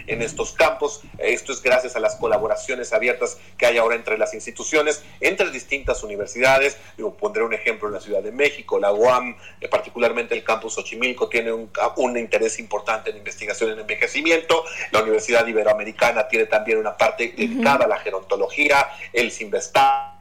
en 0.08 0.22
estos 0.22 0.52
campos. 0.52 1.02
Esto 1.18 1.52
es 1.52 1.62
gracias 1.62 1.96
a 1.96 2.00
las 2.00 2.16
colaboraciones 2.16 2.94
abiertas 2.94 3.38
que 3.58 3.66
hay 3.66 3.78
ahora 3.78 3.96
entre 3.96 4.18
las 4.18 4.34
instituciones, 4.34 5.04
entre 5.20 5.50
distintas 5.52 6.04
universidades. 6.04 6.78
Yo 6.98 7.12
pondré 7.12 7.44
un 7.44 7.54
ejemplo 7.54 7.88
en 7.88 7.94
la 7.94 8.00
Ciudad 8.00 8.22
de 8.22 8.32
México, 8.32 8.80
la 8.80 8.92
UAM, 8.92 9.36
eh, 9.62 9.68
particularmente 9.68 10.36
el 10.36 10.44
campus 10.44 10.74
Xochimilco, 10.74 11.30
tiene 11.30 11.52
un, 11.52 11.70
un, 11.98 12.18
interés 12.18 12.60
importante 12.60 13.10
en 13.10 13.18
investigación 13.18 13.72
en 13.72 13.80
envejecimiento. 13.80 14.64
La 14.92 15.02
Universidad 15.02 15.46
Iberoamericana 15.46 16.28
tiene 16.28 16.46
también 16.46 16.78
una 16.78 16.96
parte 16.96 17.34
dedicada 17.36 17.86
a 17.86 17.88
la 17.88 17.98
gerontología, 17.98 18.88
el 19.14 19.32
Sinvestar 19.32 20.15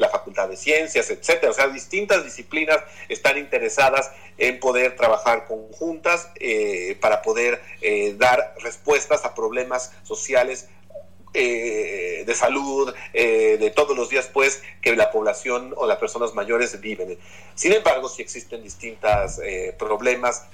la 0.00 0.08
Facultad 0.08 0.48
de 0.48 0.56
Ciencias, 0.56 1.10
etcétera. 1.10 1.52
O 1.52 1.54
sea, 1.54 1.68
distintas 1.68 2.24
disciplinas 2.24 2.78
están 3.08 3.36
interesadas 3.36 4.10
en 4.38 4.58
poder 4.58 4.96
trabajar 4.96 5.46
conjuntas 5.46 6.30
eh, 6.36 6.96
para 7.00 7.20
poder 7.20 7.60
eh, 7.82 8.14
dar 8.16 8.54
respuestas 8.62 9.24
a 9.26 9.34
problemas 9.34 9.92
sociales 10.02 10.68
eh, 11.32 12.24
de 12.26 12.34
salud 12.34 12.92
de 13.12 13.72
todos 13.76 13.96
los 13.96 14.08
días 14.08 14.28
pues 14.32 14.64
que 14.82 14.96
la 14.96 15.12
población 15.12 15.72
o 15.76 15.86
las 15.86 15.98
personas 15.98 16.34
mayores 16.34 16.80
viven. 16.80 17.18
Sin 17.54 17.72
embargo, 17.72 18.08
sí 18.08 18.22
existen 18.22 18.64
distintos 18.64 19.38
problemas, 19.78 20.46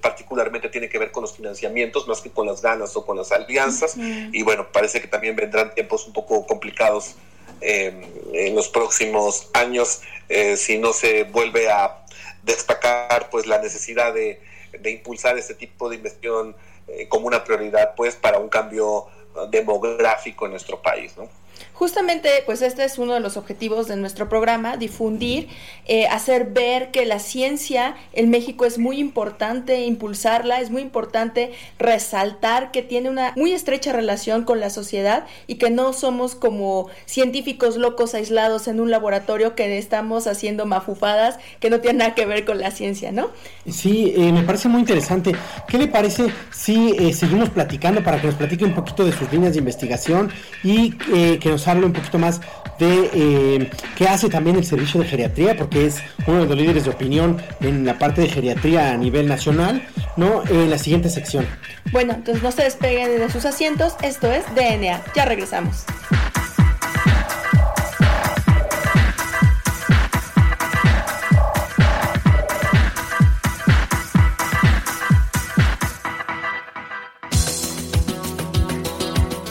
particularmente 0.00 0.70
tiene 0.70 0.88
que 0.88 0.98
ver 0.98 1.10
con 1.10 1.22
los 1.22 1.36
financiamientos 1.36 2.08
más 2.08 2.22
que 2.22 2.30
con 2.30 2.46
las 2.46 2.62
ganas 2.62 2.96
o 2.96 3.04
con 3.04 3.18
las 3.18 3.30
alianzas 3.30 3.96
y 3.98 4.42
bueno, 4.42 4.72
parece 4.72 5.02
que 5.02 5.08
también 5.08 5.36
vendrán 5.36 5.74
tiempos 5.74 6.06
un 6.06 6.14
poco 6.14 6.46
complicados 6.46 7.16
en 7.60 8.54
los 8.54 8.68
próximos 8.68 9.48
años 9.54 10.02
eh, 10.28 10.56
si 10.56 10.78
no 10.78 10.92
se 10.92 11.24
vuelve 11.24 11.70
a 11.70 12.04
destacar 12.42 13.28
pues 13.30 13.46
la 13.46 13.58
necesidad 13.58 14.12
de, 14.12 14.40
impulsar 14.84 15.38
este 15.38 15.54
tipo 15.54 15.88
de 15.88 15.96
investigación 15.96 16.56
eh, 16.88 17.06
como 17.08 17.26
una 17.26 17.44
prioridad 17.44 17.94
pues 17.94 18.16
para 18.16 18.38
un 18.38 18.48
cambio 18.48 19.06
demográfico 19.50 20.44
en 20.44 20.52
nuestro 20.52 20.80
país, 20.80 21.16
¿no? 21.16 21.28
Justamente, 21.74 22.28
pues 22.46 22.62
este 22.62 22.84
es 22.84 22.98
uno 22.98 23.14
de 23.14 23.20
los 23.20 23.36
objetivos 23.36 23.88
de 23.88 23.96
nuestro 23.96 24.28
programa, 24.28 24.76
difundir, 24.76 25.48
eh, 25.86 26.06
hacer 26.06 26.52
ver 26.52 26.92
que 26.92 27.04
la 27.04 27.18
ciencia 27.18 27.96
en 28.12 28.30
México 28.30 28.64
es 28.64 28.78
muy 28.78 28.98
importante, 28.98 29.84
impulsarla, 29.84 30.60
es 30.60 30.70
muy 30.70 30.82
importante 30.82 31.52
resaltar 31.80 32.70
que 32.70 32.82
tiene 32.82 33.10
una 33.10 33.32
muy 33.34 33.50
estrecha 33.50 33.92
relación 33.92 34.44
con 34.44 34.60
la 34.60 34.70
sociedad 34.70 35.26
y 35.48 35.56
que 35.56 35.68
no 35.70 35.92
somos 35.92 36.36
como 36.36 36.90
científicos 37.06 37.76
locos 37.76 38.14
aislados 38.14 38.68
en 38.68 38.78
un 38.78 38.92
laboratorio 38.92 39.56
que 39.56 39.76
estamos 39.76 40.28
haciendo 40.28 40.66
mafufadas 40.66 41.40
que 41.58 41.70
no 41.70 41.80
tienen 41.80 41.98
nada 41.98 42.14
que 42.14 42.24
ver 42.24 42.44
con 42.44 42.60
la 42.60 42.70
ciencia, 42.70 43.10
¿no? 43.10 43.30
Sí, 43.68 44.14
eh, 44.16 44.30
me 44.30 44.44
parece 44.44 44.68
muy 44.68 44.78
interesante. 44.78 45.32
¿Qué 45.66 45.76
le 45.78 45.88
parece 45.88 46.26
si 46.52 46.94
eh, 47.00 47.12
seguimos 47.12 47.50
platicando 47.50 48.00
para 48.04 48.20
que 48.20 48.28
nos 48.28 48.36
platique 48.36 48.64
un 48.64 48.76
poquito 48.76 49.04
de 49.04 49.10
sus 49.10 49.32
líneas 49.32 49.54
de 49.54 49.58
investigación 49.58 50.30
y 50.62 50.92
que 50.92 51.48
nos 51.48 51.63
un 51.72 51.92
poquito 51.92 52.18
más 52.18 52.40
de 52.78 53.10
eh, 53.12 53.70
qué 53.96 54.08
hace 54.08 54.28
también 54.28 54.56
el 54.56 54.64
servicio 54.64 55.00
de 55.00 55.06
geriatría, 55.06 55.56
porque 55.56 55.86
es 55.86 56.02
uno 56.26 56.40
de 56.40 56.46
los 56.46 56.56
líderes 56.56 56.84
de 56.84 56.90
opinión 56.90 57.40
en 57.60 57.84
la 57.84 57.98
parte 57.98 58.22
de 58.22 58.28
geriatría 58.28 58.92
a 58.92 58.96
nivel 58.96 59.28
nacional, 59.28 59.86
¿no? 60.16 60.42
En 60.48 60.70
la 60.70 60.78
siguiente 60.78 61.08
sección. 61.08 61.46
Bueno, 61.92 62.14
entonces 62.14 62.42
no 62.42 62.52
se 62.52 62.64
despeguen 62.64 63.18
de 63.18 63.30
sus 63.30 63.44
asientos, 63.44 63.94
esto 64.02 64.30
es 64.30 64.44
DNA, 64.54 65.02
ya 65.14 65.24
regresamos. 65.24 65.84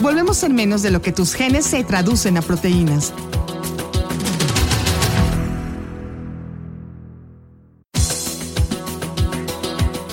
Volvemos 0.03 0.43
en 0.43 0.53
menos 0.53 0.81
de 0.81 0.91
lo 0.91 1.01
que 1.01 1.13
tus 1.13 1.33
genes 1.33 1.65
se 1.65 1.81
traducen 1.85 2.35
a 2.35 2.41
proteínas. 2.41 3.13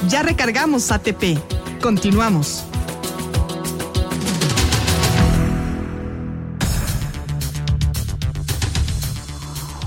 Ya 0.08 0.22
recargamos 0.22 0.92
ATP. 0.92 1.36
Continuamos. 1.82 2.62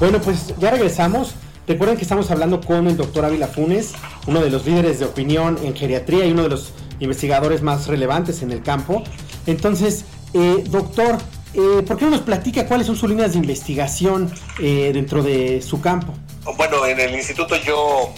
Bueno, 0.02 0.20
pues 0.20 0.54
ya 0.60 0.72
regresamos. 0.72 1.34
Recuerden 1.66 1.96
que 1.96 2.04
estamos 2.04 2.30
hablando 2.30 2.60
con 2.60 2.88
el 2.88 2.98
doctor 2.98 3.24
Ávila 3.24 3.48
Funes, 3.48 3.94
uno 4.28 4.42
de 4.42 4.50
los 4.50 4.66
líderes 4.66 5.00
de 5.00 5.06
opinión 5.06 5.58
en 5.64 5.74
geriatría 5.74 6.26
y 6.26 6.34
uno 6.34 6.44
de 6.44 6.50
los 6.50 6.74
investigadores 7.00 7.62
más 7.62 7.88
relevantes 7.88 8.42
en 8.42 8.52
el 8.52 8.62
campo. 8.62 9.02
Entonces, 9.46 10.06
eh, 10.34 10.64
doctor, 10.68 11.18
eh, 11.54 11.84
¿por 11.86 11.98
qué 11.98 12.06
no 12.06 12.12
nos 12.12 12.22
platica 12.22 12.66
cuáles 12.66 12.88
son 12.88 12.96
sus 12.96 13.10
líneas 13.10 13.34
de 13.34 13.40
investigación 13.40 14.34
eh, 14.62 14.92
dentro 14.94 15.22
de 15.22 15.62
su 15.62 15.82
campo? 15.82 16.14
Bueno, 16.58 16.86
en 16.86 17.00
el 17.00 17.14
instituto 17.14 17.56
yo 17.58 18.14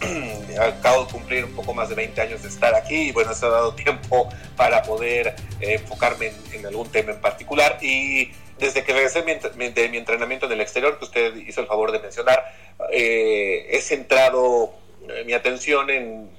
mm, 0.00 0.60
acabo 0.60 1.04
de 1.04 1.12
cumplir 1.12 1.44
un 1.44 1.52
poco 1.52 1.74
más 1.74 1.88
de 1.88 1.94
20 1.94 2.20
años 2.20 2.42
de 2.42 2.48
estar 2.48 2.74
aquí 2.74 3.08
y 3.08 3.12
bueno, 3.12 3.34
se 3.34 3.46
ha 3.46 3.48
dado 3.48 3.74
tiempo 3.74 4.28
para 4.56 4.82
poder 4.82 5.34
enfocarme 5.60 6.32
en, 6.52 6.66
algún 6.66 6.88
tema 6.88 7.12
en 7.12 7.20
particular 7.20 7.78
y 7.82 8.30
desde 8.58 8.84
que 8.84 8.92
regresé 8.92 9.22
de 9.22 9.88
mi 9.88 9.96
entrenamiento 9.98 10.46
en 10.46 10.52
el 10.52 10.60
exterior, 10.62 10.98
que 10.98 11.04
usted 11.04 11.36
hizo 11.36 11.60
el 11.60 11.66
favor 11.66 11.92
de 11.92 11.98
mencionar, 11.98 12.42
he 12.90 13.78
centrado 13.82 14.72
mi 15.26 15.34
atención 15.34 15.90
en 15.90 16.30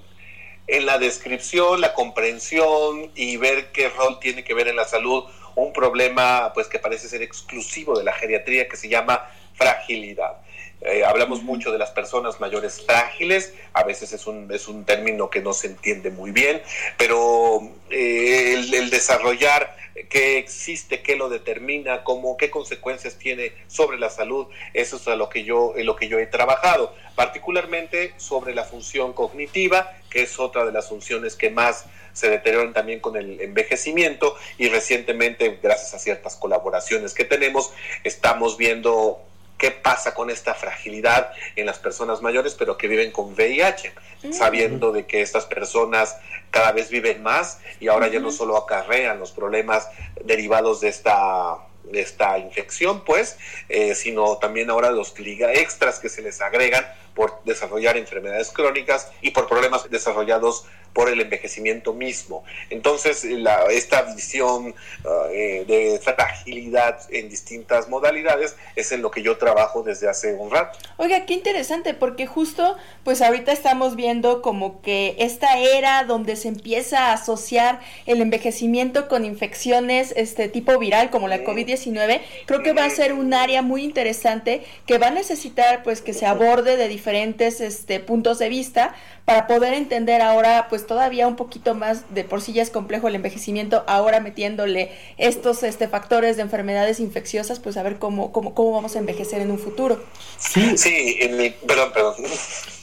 en 0.67 0.85
la 0.85 0.97
descripción, 0.97 1.81
la 1.81 1.93
comprensión 1.93 3.11
y 3.15 3.37
ver 3.37 3.71
qué 3.71 3.89
rol 3.89 4.19
tiene 4.19 4.43
que 4.43 4.53
ver 4.53 4.67
en 4.67 4.75
la 4.75 4.85
salud 4.85 5.23
un 5.55 5.73
problema 5.73 6.51
pues 6.53 6.67
que 6.67 6.77
parece 6.77 7.07
ser 7.07 7.21
exclusivo 7.23 7.97
de 7.97 8.03
la 8.03 8.13
geriatría 8.13 8.67
que 8.67 8.77
se 8.77 8.89
llama 8.89 9.27
fragilidad. 9.55 10.37
Eh, 10.81 11.03
hablamos 11.03 11.41
mucho 11.41 11.71
de 11.71 11.79
las 11.79 11.89
personas 11.89 12.39
mayores 12.39 12.83
frágiles, 12.85 13.55
a 13.73 13.83
veces 13.83 14.13
es 14.13 14.27
un, 14.27 14.53
es 14.53 14.67
un 14.67 14.85
término 14.85 15.31
que 15.31 15.41
no 15.41 15.51
se 15.53 15.67
entiende 15.67 16.11
muy 16.11 16.29
bien, 16.29 16.61
pero 16.97 17.61
eh, 17.89 18.53
el, 18.53 18.89
desarrollar 18.91 19.75
qué 20.09 20.37
existe, 20.37 21.01
qué 21.01 21.15
lo 21.15 21.29
determina, 21.29 22.03
cómo, 22.03 22.37
qué 22.37 22.49
consecuencias 22.49 23.17
tiene 23.17 23.53
sobre 23.67 23.97
la 23.97 24.09
salud, 24.09 24.47
eso 24.73 24.97
es 24.97 25.07
a 25.07 25.15
lo 25.15 25.29
que 25.29 25.43
yo, 25.43 25.73
en 25.75 25.85
lo 25.85 25.95
que 25.95 26.07
yo 26.07 26.19
he 26.19 26.27
trabajado, 26.27 26.93
particularmente 27.15 28.13
sobre 28.17 28.53
la 28.53 28.63
función 28.63 29.13
cognitiva, 29.13 29.97
que 30.09 30.21
es 30.21 30.39
otra 30.39 30.65
de 30.65 30.71
las 30.71 30.89
funciones 30.89 31.35
que 31.35 31.49
más 31.49 31.85
se 32.13 32.29
deterioran 32.29 32.73
también 32.73 32.99
con 32.99 33.15
el 33.15 33.39
envejecimiento 33.41 34.35
y 34.57 34.69
recientemente, 34.69 35.59
gracias 35.61 35.93
a 35.93 35.99
ciertas 35.99 36.35
colaboraciones 36.35 37.13
que 37.13 37.25
tenemos, 37.25 37.71
estamos 38.03 38.57
viendo 38.57 39.21
qué 39.57 39.71
pasa 39.71 40.13
con 40.13 40.29
esta 40.29 40.53
fragilidad 40.53 41.31
en 41.55 41.65
las 41.65 41.79
personas 41.79 42.21
mayores, 42.21 42.55
pero 42.55 42.77
que 42.77 42.87
viven 42.87 43.11
con 43.11 43.33
VIH, 43.33 43.93
mm. 44.23 44.33
sabiendo 44.33 44.91
de 44.91 45.05
que 45.05 45.21
estas 45.21 45.45
personas 45.45 46.17
cada 46.51 46.71
vez 46.71 46.89
viven 46.89 47.23
más 47.23 47.59
y 47.79 47.87
ahora 47.87 48.07
ya 48.07 48.19
no 48.19 48.31
solo 48.31 48.57
acarrean 48.57 49.19
los 49.19 49.31
problemas 49.31 49.89
derivados 50.23 50.81
de 50.81 50.89
esta 50.89 51.57
de 51.91 52.01
esta 52.01 52.37
infección, 52.37 53.05
pues, 53.05 53.37
eh, 53.69 53.95
sino 53.95 54.37
también 54.39 54.69
ahora 54.69 54.91
los 54.91 55.17
liga 55.19 55.53
extras 55.53 55.99
que 55.99 56.09
se 56.09 56.21
les 56.21 56.41
agregan 56.41 56.85
por 57.17 57.41
desarrollar 57.45 57.97
enfermedades 57.97 58.51
crónicas 58.51 59.11
y 59.21 59.31
por 59.31 59.47
problemas 59.47 59.89
desarrollados 59.89 60.65
por 60.93 61.09
el 61.09 61.19
envejecimiento 61.21 61.93
mismo. 61.93 62.43
Entonces, 62.69 63.23
esta 63.69 64.01
visión 64.01 64.73
ah, 65.05 65.27
eh, 65.31 65.63
de 65.67 65.99
fragilidad 65.99 66.99
en 67.11 67.29
distintas 67.29 67.87
modalidades 67.87 68.55
es 68.75 68.91
en 68.91 69.01
lo 69.01 69.11
que 69.11 69.21
yo 69.21 69.37
trabajo 69.37 69.83
desde 69.83 70.09
hace 70.09 70.33
un 70.33 70.49
rato. 70.49 70.79
Oiga, 70.97 71.25
qué 71.25 71.33
interesante, 71.33 71.93
porque 71.93 72.25
justo, 72.25 72.77
pues 73.03 73.21
ahorita 73.21 73.51
estamos 73.51 73.95
viendo 73.95 74.41
como 74.41 74.81
que 74.81 75.15
esta 75.19 75.59
era 75.59 76.03
donde 76.03 76.35
se 76.35 76.47
empieza 76.47 77.07
a 77.07 77.13
asociar 77.13 77.79
el 78.05 78.21
envejecimiento 78.21 79.07
con 79.07 79.25
infecciones 79.25 80.13
este 80.15 80.49
tipo 80.49 80.77
viral 80.79 81.09
como 81.09 81.27
la 81.27 81.43
COVID-19, 81.43 82.21
creo 82.45 82.63
que 82.63 82.73
va 82.73 82.85
a 82.85 82.89
ser 82.89 83.13
un 83.13 83.33
área 83.33 83.61
muy 83.61 83.83
interesante 83.83 84.63
que 84.85 84.97
va 84.97 85.07
a 85.07 85.11
necesitar 85.11 85.83
pues 85.83 86.01
que 86.01 86.13
se 86.13 86.25
aborde 86.25 86.75
de 86.75 86.87
diferentes 86.87 87.06
este 87.07 87.99
puntos 87.99 88.39
de 88.39 88.49
vista 88.49 88.95
para 89.25 89.47
poder 89.47 89.73
entender 89.73 90.21
ahora 90.21 90.67
pues 90.69 90.87
todavía 90.87 91.27
un 91.27 91.35
poquito 91.35 91.75
más 91.75 92.13
de 92.13 92.23
por 92.23 92.41
sí 92.41 92.53
ya 92.53 92.61
es 92.61 92.69
complejo 92.69 93.07
el 93.07 93.15
envejecimiento, 93.15 93.83
ahora 93.87 94.19
metiéndole 94.19 94.91
estos 95.17 95.63
este 95.63 95.87
factores 95.87 96.37
de 96.37 96.43
enfermedades 96.43 96.99
infecciosas, 96.99 97.59
pues 97.59 97.77
a 97.77 97.83
ver 97.83 97.99
cómo 97.99 98.31
cómo 98.31 98.53
cómo 98.53 98.71
vamos 98.71 98.95
a 98.95 98.99
envejecer 98.99 99.41
en 99.41 99.51
un 99.51 99.59
futuro. 99.59 100.03
Sí, 100.37 100.77
sí, 100.77 101.19
perdón, 101.67 101.91
perdón. 101.93 102.15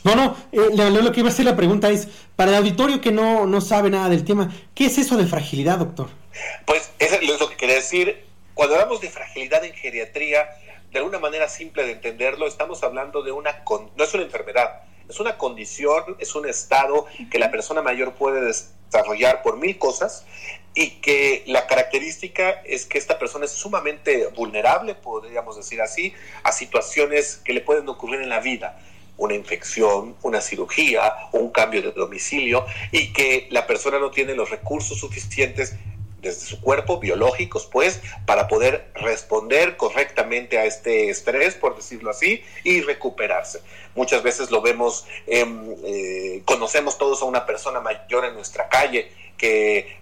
No, 0.05 0.15
no, 0.15 0.37
eh, 0.53 0.91
lo, 0.91 1.13
que 1.13 1.21
iba 1.21 1.31
a 1.31 1.33
hacer 1.33 1.47
la 1.47 1.57
pregunta 1.57 1.91
es, 1.91 2.09
para 2.37 2.51
el 2.51 2.59
auditorio 2.59 3.01
que 3.01 3.11
no, 3.11 3.47
no 3.47 3.61
sabe 3.63 3.89
nada 3.89 4.11
del 4.11 4.25
tema, 4.25 4.55
¿qué 4.75 4.87
es 4.87 4.99
eso 4.99 5.17
de 5.17 5.27
fragilidad, 5.27 5.79
doctor? 5.79 6.11
Pues 6.67 6.91
eso 6.99 7.17
es 7.17 7.41
lo 7.41 7.49
que 7.49 7.57
quería 7.57 7.77
decir. 7.77 8.23
Cuando 8.53 8.75
hablamos 8.75 9.01
de 9.01 9.09
fragilidad 9.09 9.65
en 9.65 9.73
geriatría, 9.73 10.47
de 10.95 11.01
alguna 11.01 11.19
manera 11.19 11.49
simple 11.49 11.85
de 11.85 11.91
entenderlo, 11.91 12.47
estamos 12.47 12.85
hablando 12.85 13.25
de 13.25 13.33
una, 13.33 13.65
no 13.97 14.05
es 14.05 14.15
una 14.15 14.23
enfermedad, 14.23 14.83
es 15.09 15.19
una 15.19 15.37
condición, 15.37 16.17
es 16.21 16.37
un 16.37 16.49
estado 16.49 17.07
que 17.33 17.41
la 17.41 17.51
persona 17.51 17.83
mayor 17.83 18.15
puede 18.15 18.41
desarrollar 18.41 19.43
por 19.43 19.59
mil 19.59 19.77
cosas 19.77 20.25
y 20.73 21.01
que 21.01 21.43
la 21.49 21.67
característica 21.67 22.63
es 22.65 22.87
que 22.87 22.99
esta 22.99 23.19
persona 23.19 23.47
es 23.47 23.51
sumamente 23.51 24.29
vulnerable, 24.37 24.95
podríamos 24.95 25.57
decir 25.57 25.83
así, 25.83 26.15
a 26.45 26.53
situaciones 26.53 27.41
que 27.45 27.55
le 27.55 27.61
pueden 27.61 27.89
ocurrir 27.89 28.21
en 28.21 28.29
la 28.29 28.39
vida. 28.39 28.79
Una 29.17 29.35
infección, 29.35 30.15
una 30.23 30.41
cirugía 30.41 31.13
un 31.33 31.51
cambio 31.51 31.83
de 31.83 31.91
domicilio 31.91 32.67
y 32.93 33.13
que 33.13 33.49
la 33.51 33.67
persona 33.67 33.99
no 33.99 34.13
tiene 34.13 34.37
los 34.37 34.49
recursos 34.49 34.99
suficientes 34.99 35.75
desde 36.25 36.47
su 36.47 36.61
cuerpo, 36.61 36.99
biológicos, 36.99 37.69
pues, 37.71 38.01
para 38.27 38.49
poder 38.49 38.91
responder 38.95 39.77
correctamente 39.77 40.59
a 40.59 40.65
este 40.65 41.11
estrés, 41.11 41.55
por 41.55 41.77
decirlo 41.77 42.11
así, 42.11 42.43
y 42.65 42.81
recuperarse. 42.81 43.61
Muchas 43.95 44.25
veces 44.25 44.51
lo 44.51 44.61
vemos, 44.61 45.07
eh, 45.27 46.43
conocemos 46.45 46.99
todos 46.99 47.23
a 47.23 47.27
una 47.27 47.47
persona 47.47 47.81
mayor 47.81 48.25
en 48.25 48.35
nuestra 48.35 48.69
calle 48.69 49.13
que 49.37 50.01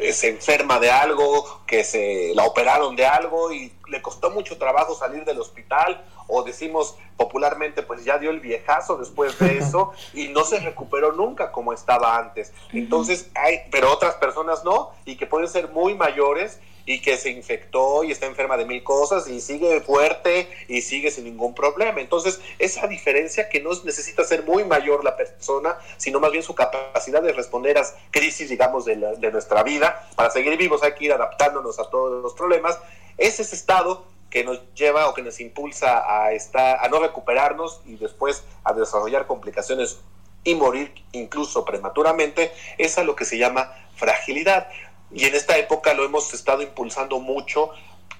eh, 0.00 0.12
se 0.12 0.28
enferma 0.28 0.78
de 0.80 0.90
algo, 0.90 1.60
que 1.66 1.84
se 1.84 2.32
la 2.34 2.44
operaron 2.44 2.96
de 2.96 3.06
algo 3.06 3.52
y 3.52 3.72
le 3.88 4.02
costó 4.02 4.30
mucho 4.30 4.58
trabajo 4.58 4.94
salir 4.94 5.24
del 5.24 5.40
hospital 5.40 6.04
o 6.26 6.42
decimos 6.42 6.96
popularmente, 7.16 7.82
pues 7.82 8.04
ya 8.04 8.18
dio 8.18 8.30
el 8.30 8.40
viejazo 8.40 8.96
después 8.96 9.38
de 9.38 9.58
eso 9.58 9.92
y 10.12 10.28
no 10.28 10.44
se 10.44 10.60
recuperó 10.60 11.12
nunca 11.12 11.52
como 11.52 11.72
estaba 11.72 12.16
antes. 12.18 12.52
Entonces, 12.72 13.30
hay, 13.34 13.60
pero 13.70 13.92
otras 13.92 14.16
personas 14.16 14.64
no, 14.64 14.92
y 15.04 15.16
que 15.16 15.26
pueden 15.26 15.48
ser 15.48 15.68
muy 15.68 15.94
mayores 15.94 16.60
y 16.86 17.00
que 17.00 17.16
se 17.16 17.30
infectó 17.30 18.04
y 18.04 18.10
está 18.10 18.26
enferma 18.26 18.56
de 18.56 18.66
mil 18.66 18.82
cosas 18.82 19.28
y 19.28 19.40
sigue 19.40 19.80
fuerte 19.80 20.48
y 20.68 20.82
sigue 20.82 21.10
sin 21.10 21.24
ningún 21.24 21.54
problema. 21.54 22.00
Entonces, 22.00 22.40
esa 22.58 22.86
diferencia 22.86 23.48
que 23.48 23.60
no 23.60 23.70
necesita 23.84 24.24
ser 24.24 24.44
muy 24.44 24.64
mayor 24.64 25.04
la 25.04 25.16
persona, 25.16 25.78
sino 25.96 26.20
más 26.20 26.30
bien 26.30 26.42
su 26.42 26.54
capacidad 26.54 27.22
de 27.22 27.32
responder 27.32 27.78
a 27.78 27.84
crisis, 28.10 28.50
digamos, 28.50 28.84
de, 28.84 28.96
nuestra 28.96 29.62
vida. 29.62 30.08
Para 30.16 30.30
seguir 30.30 30.56
vivos 30.56 30.82
hay 30.82 30.94
que 30.94 31.06
ir 31.06 31.12
adaptándonos 31.12 31.78
a 31.78 31.88
todos 31.88 32.22
los 32.22 32.34
problemas. 32.34 32.78
Es 33.16 33.40
ese 33.40 33.54
estado 33.54 34.06
que 34.28 34.44
nos 34.44 34.60
lleva 34.74 35.08
o 35.08 35.14
que 35.14 35.22
nos 35.22 35.40
impulsa 35.40 36.02
a, 36.06 36.32
estar, 36.32 36.84
a 36.84 36.88
no 36.88 36.98
recuperarnos 36.98 37.80
y 37.86 37.96
después 37.96 38.44
a 38.64 38.72
desarrollar 38.72 39.26
complicaciones 39.26 39.98
y 40.44 40.54
morir 40.54 40.92
incluso 41.12 41.64
prematuramente, 41.64 42.52
es 42.76 42.98
a 42.98 43.04
lo 43.04 43.16
que 43.16 43.24
se 43.24 43.38
llama 43.38 43.72
fragilidad. 43.96 44.68
Y 45.14 45.24
en 45.26 45.34
esta 45.34 45.56
época 45.56 45.94
lo 45.94 46.04
hemos 46.04 46.34
estado 46.34 46.62
impulsando 46.62 47.20
mucho 47.20 47.70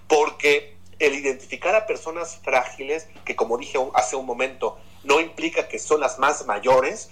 porque 0.07 0.77
el 1.01 1.15
identificar 1.15 1.75
a 1.75 1.87
personas 1.87 2.39
frágiles, 2.43 3.09
que 3.25 3.35
como 3.35 3.59
dije 3.59 3.79
hace 3.95 4.17
un 4.17 4.27
momento, 4.27 4.79
no 5.03 5.21
implica 5.21 5.67
que 5.69 5.79
son 5.79 6.01
las 6.01 6.19
más 6.19 6.47
mayores, 6.47 7.11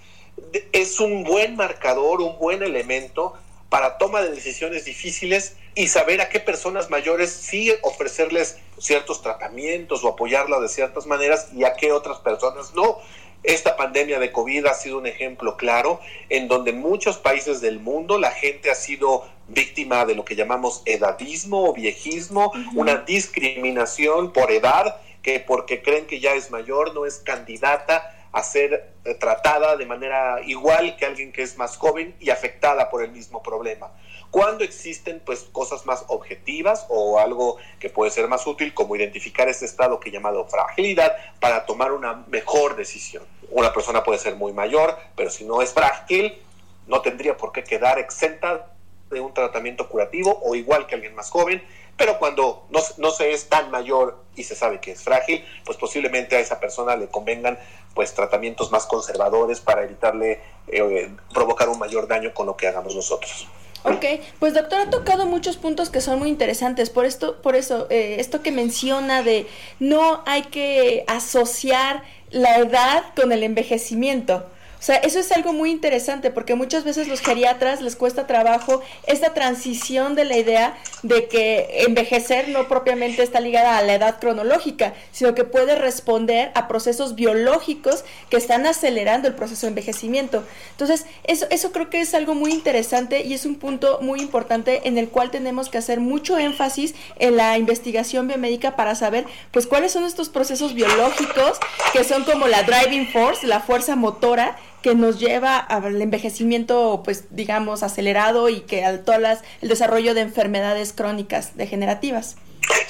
es 0.73 1.01
un 1.01 1.25
buen 1.25 1.57
marcador, 1.57 2.23
un 2.23 2.39
buen 2.39 2.63
elemento 2.63 3.35
para 3.69 3.99
toma 3.99 4.23
de 4.23 4.31
decisiones 4.31 4.85
difíciles 4.85 5.57
y 5.75 5.89
saber 5.89 6.21
a 6.21 6.29
qué 6.29 6.41
personas 6.41 6.91
mayores 6.91 7.33
sí 7.33 7.73
ofrecerles 7.83 8.59
ciertos 8.79 9.23
tratamientos 9.23 10.05
o 10.05 10.09
apoyarla 10.09 10.61
de 10.61 10.69
ciertas 10.69 11.07
maneras 11.07 11.49
y 11.55 11.65
a 11.65 11.75
qué 11.75 11.93
otras 11.93 12.19
personas 12.19 12.75
no. 12.75 12.99
Esta 13.43 13.77
pandemia 13.77 14.21
de 14.21 14.31
COVID 14.31 14.67
ha 14.67 14.75
sido 14.75 14.99
un 14.99 15.07
ejemplo 15.07 15.57
claro 15.57 16.01
en 16.29 16.47
donde 16.47 16.71
en 16.71 16.81
muchos 16.81 17.19
países 17.19 17.61
del 17.61 17.81
mundo 17.81 18.19
la 18.19 18.31
gente 18.31 18.71
ha 18.71 18.75
sido 18.77 19.25
víctima 19.49 20.05
de 20.05 20.15
lo 20.15 20.25
que 20.25 20.37
llamamos 20.37 20.83
edadismo 20.85 21.71
o 21.71 21.75
viejismo, 21.75 22.53
una 22.75 22.99
discriminación 22.99 24.33
por 24.33 24.53
edad, 24.53 24.97
que 25.23 25.41
porque 25.41 25.83
creen 25.83 26.07
que 26.07 26.21
ya 26.21 26.35
es 26.35 26.51
mayor 26.51 26.95
no 26.95 27.05
es 27.05 27.17
candidata 27.17 28.22
a 28.33 28.43
ser 28.43 28.95
eh, 29.05 29.15
tratada 29.15 29.77
de 29.77 29.87
manera 29.87 30.41
igual 30.45 30.97
que 30.97 31.05
alguien 31.05 31.33
que 31.33 31.43
es 31.43 31.59
más 31.59 31.77
joven 31.77 32.17
y 32.19 32.31
afectada 32.31 32.91
por 32.91 33.03
el 33.03 33.13
mismo 33.13 33.43
problema. 33.43 33.93
Cuando 34.31 34.65
existen 34.65 35.21
pues 35.25 35.41
cosas 35.53 35.85
más 35.85 36.05
objetivas 36.09 36.87
o 36.89 37.19
algo 37.19 37.59
que 37.79 37.91
puede 37.91 38.11
ser 38.11 38.29
más 38.29 38.47
útil 38.47 38.73
como 38.73 38.97
identificar 38.97 39.49
ese 39.49 39.67
estado 39.67 40.01
que 40.01 40.09
he 40.09 40.13
llamado 40.13 40.47
fragilidad 40.47 41.15
para 41.39 41.67
tomar 41.67 41.93
una 41.93 42.25
mejor 42.29 42.77
decisión. 42.77 43.25
Una 43.51 43.75
persona 43.75 44.03
puede 44.03 44.19
ser 44.19 44.37
muy 44.37 44.55
mayor, 44.55 44.97
pero 45.15 45.29
si 45.29 45.45
no 45.45 45.61
es 45.61 45.75
frágil, 45.75 46.41
no 46.87 47.03
tendría 47.03 47.37
por 47.37 47.53
qué 47.53 47.63
quedar 47.63 47.99
exenta 47.99 48.73
de 49.11 49.21
un 49.21 49.35
tratamiento 49.35 49.89
curativo 49.89 50.41
o 50.43 50.55
igual 50.55 50.87
que 50.87 50.95
alguien 50.95 51.15
más 51.15 51.29
joven, 51.29 51.63
pero 51.97 52.19
cuando 52.19 52.67
no, 52.71 52.81
no 52.99 53.11
se 53.11 53.33
es 53.33 53.49
tan 53.49 53.71
mayor 53.71 54.23
y 54.35 54.45
se 54.45 54.55
sabe 54.55 54.81
que 54.81 54.93
es 54.93 55.03
frágil, 55.03 55.45
pues 55.65 55.77
posiblemente 55.77 56.37
a 56.37 56.41
esa 56.41 56.59
persona 56.59 56.97
le 56.97 57.09
convengan 57.09 57.59
pues 57.95 58.15
tratamientos 58.15 58.73
más 58.73 58.87
conservadores 58.87 59.61
para 59.61 59.85
evitarle 59.85 60.41
eh, 60.69 61.11
provocar 61.33 61.69
un 61.69 61.79
mayor 61.79 62.09
daño 62.09 62.33
con 62.33 62.47
lo 62.47 62.57
que 62.57 62.67
hagamos 62.67 62.95
nosotros. 62.95 63.47
Ok, 63.85 64.05
pues 64.39 64.55
doctor 64.55 64.81
ha 64.81 64.91
tocado 64.91 65.27
muchos 65.27 65.57
puntos 65.57 65.91
que 65.91 66.01
son 66.01 66.21
muy 66.21 66.29
interesantes. 66.29 66.89
Por 66.89 67.05
esto, 67.05 67.43
por 67.43 67.57
eso, 67.57 67.89
eh, 67.91 68.17
esto 68.21 68.41
que 68.41 68.53
menciona 68.53 69.23
de 69.23 69.49
no 69.81 70.23
hay 70.25 70.43
que 70.43 71.05
asociar 71.09 72.05
la 72.31 72.59
edad 72.59 73.05
con 73.17 73.33
el 73.33 73.43
envejecimiento. 73.43 74.47
O 74.83 74.85
sea, 74.85 74.97
eso 74.97 75.21
es 75.21 75.31
algo 75.31 75.53
muy 75.53 75.71
interesante 75.71 76.33
porque 76.33 76.57
muchas 76.57 76.83
veces 76.83 77.07
los 77.07 77.21
geriatras 77.21 77.81
les 77.81 77.95
cuesta 77.95 78.27
trabajo 78.27 78.83
esta 79.07 79.33
transición 79.33 80.17
de 80.17 80.25
la 80.25 80.37
idea 80.37 80.77
de 81.05 81.29
que 81.29 81.85
envejecer 81.87 82.49
no 82.49 82.67
propiamente 82.67 83.23
está 83.23 83.39
ligada 83.39 83.79
a 83.79 83.83
la 83.83 83.95
edad 83.95 84.19
cronológica, 84.19 84.95
sino 85.13 85.37
que 85.37 85.45
puede 85.45 85.77
responder 85.77 86.51
a 86.57 86.67
procesos 86.67 87.15
biológicos 87.15 88.05
que 88.29 88.37
están 88.37 88.67
acelerando 88.67 89.29
el 89.29 89.37
proceso 89.37 89.67
de 89.67 89.69
envejecimiento. 89.69 90.43
Entonces, 90.73 91.07
eso, 91.23 91.47
eso 91.51 91.71
creo 91.71 91.89
que 91.89 92.01
es 92.01 92.13
algo 92.15 92.35
muy 92.35 92.51
interesante 92.51 93.25
y 93.25 93.35
es 93.35 93.47
un 93.47 93.55
punto 93.55 94.01
muy 94.03 94.19
importante 94.19 94.89
en 94.89 94.99
el 94.99 95.11
cual 95.11 95.31
tenemos 95.31 95.69
que 95.69 95.79
hacer 95.79 96.01
mucho 96.01 96.39
énfasis 96.39 96.97
en 97.21 97.37
la 97.37 97.57
investigación 97.57 98.27
biomédica 98.27 98.75
para 98.75 98.97
saber 98.97 99.27
pues 99.53 99.69
cuáles 99.69 99.93
son 99.93 100.03
estos 100.03 100.29
procesos 100.29 100.75
biológicos 100.75 101.61
que 101.93 102.03
son 102.03 102.25
como 102.25 102.49
la 102.49 102.65
driving 102.65 103.07
force, 103.13 103.47
la 103.47 103.61
fuerza 103.61 103.95
motora 103.95 104.59
que 104.83 104.95
nos 104.95 105.19
lleva 105.19 105.57
al 105.59 106.01
envejecimiento, 106.01 107.03
pues 107.05 107.25
digamos, 107.31 107.83
acelerado 107.83 108.49
y 108.49 108.61
que 108.61 108.85
al 108.85 109.05
todo 109.05 109.17
el 109.17 109.69
desarrollo 109.69 110.15
de 110.15 110.23
enfermedades 110.23 110.93
crónicas 110.93 111.57
degenerativas. 111.57 112.37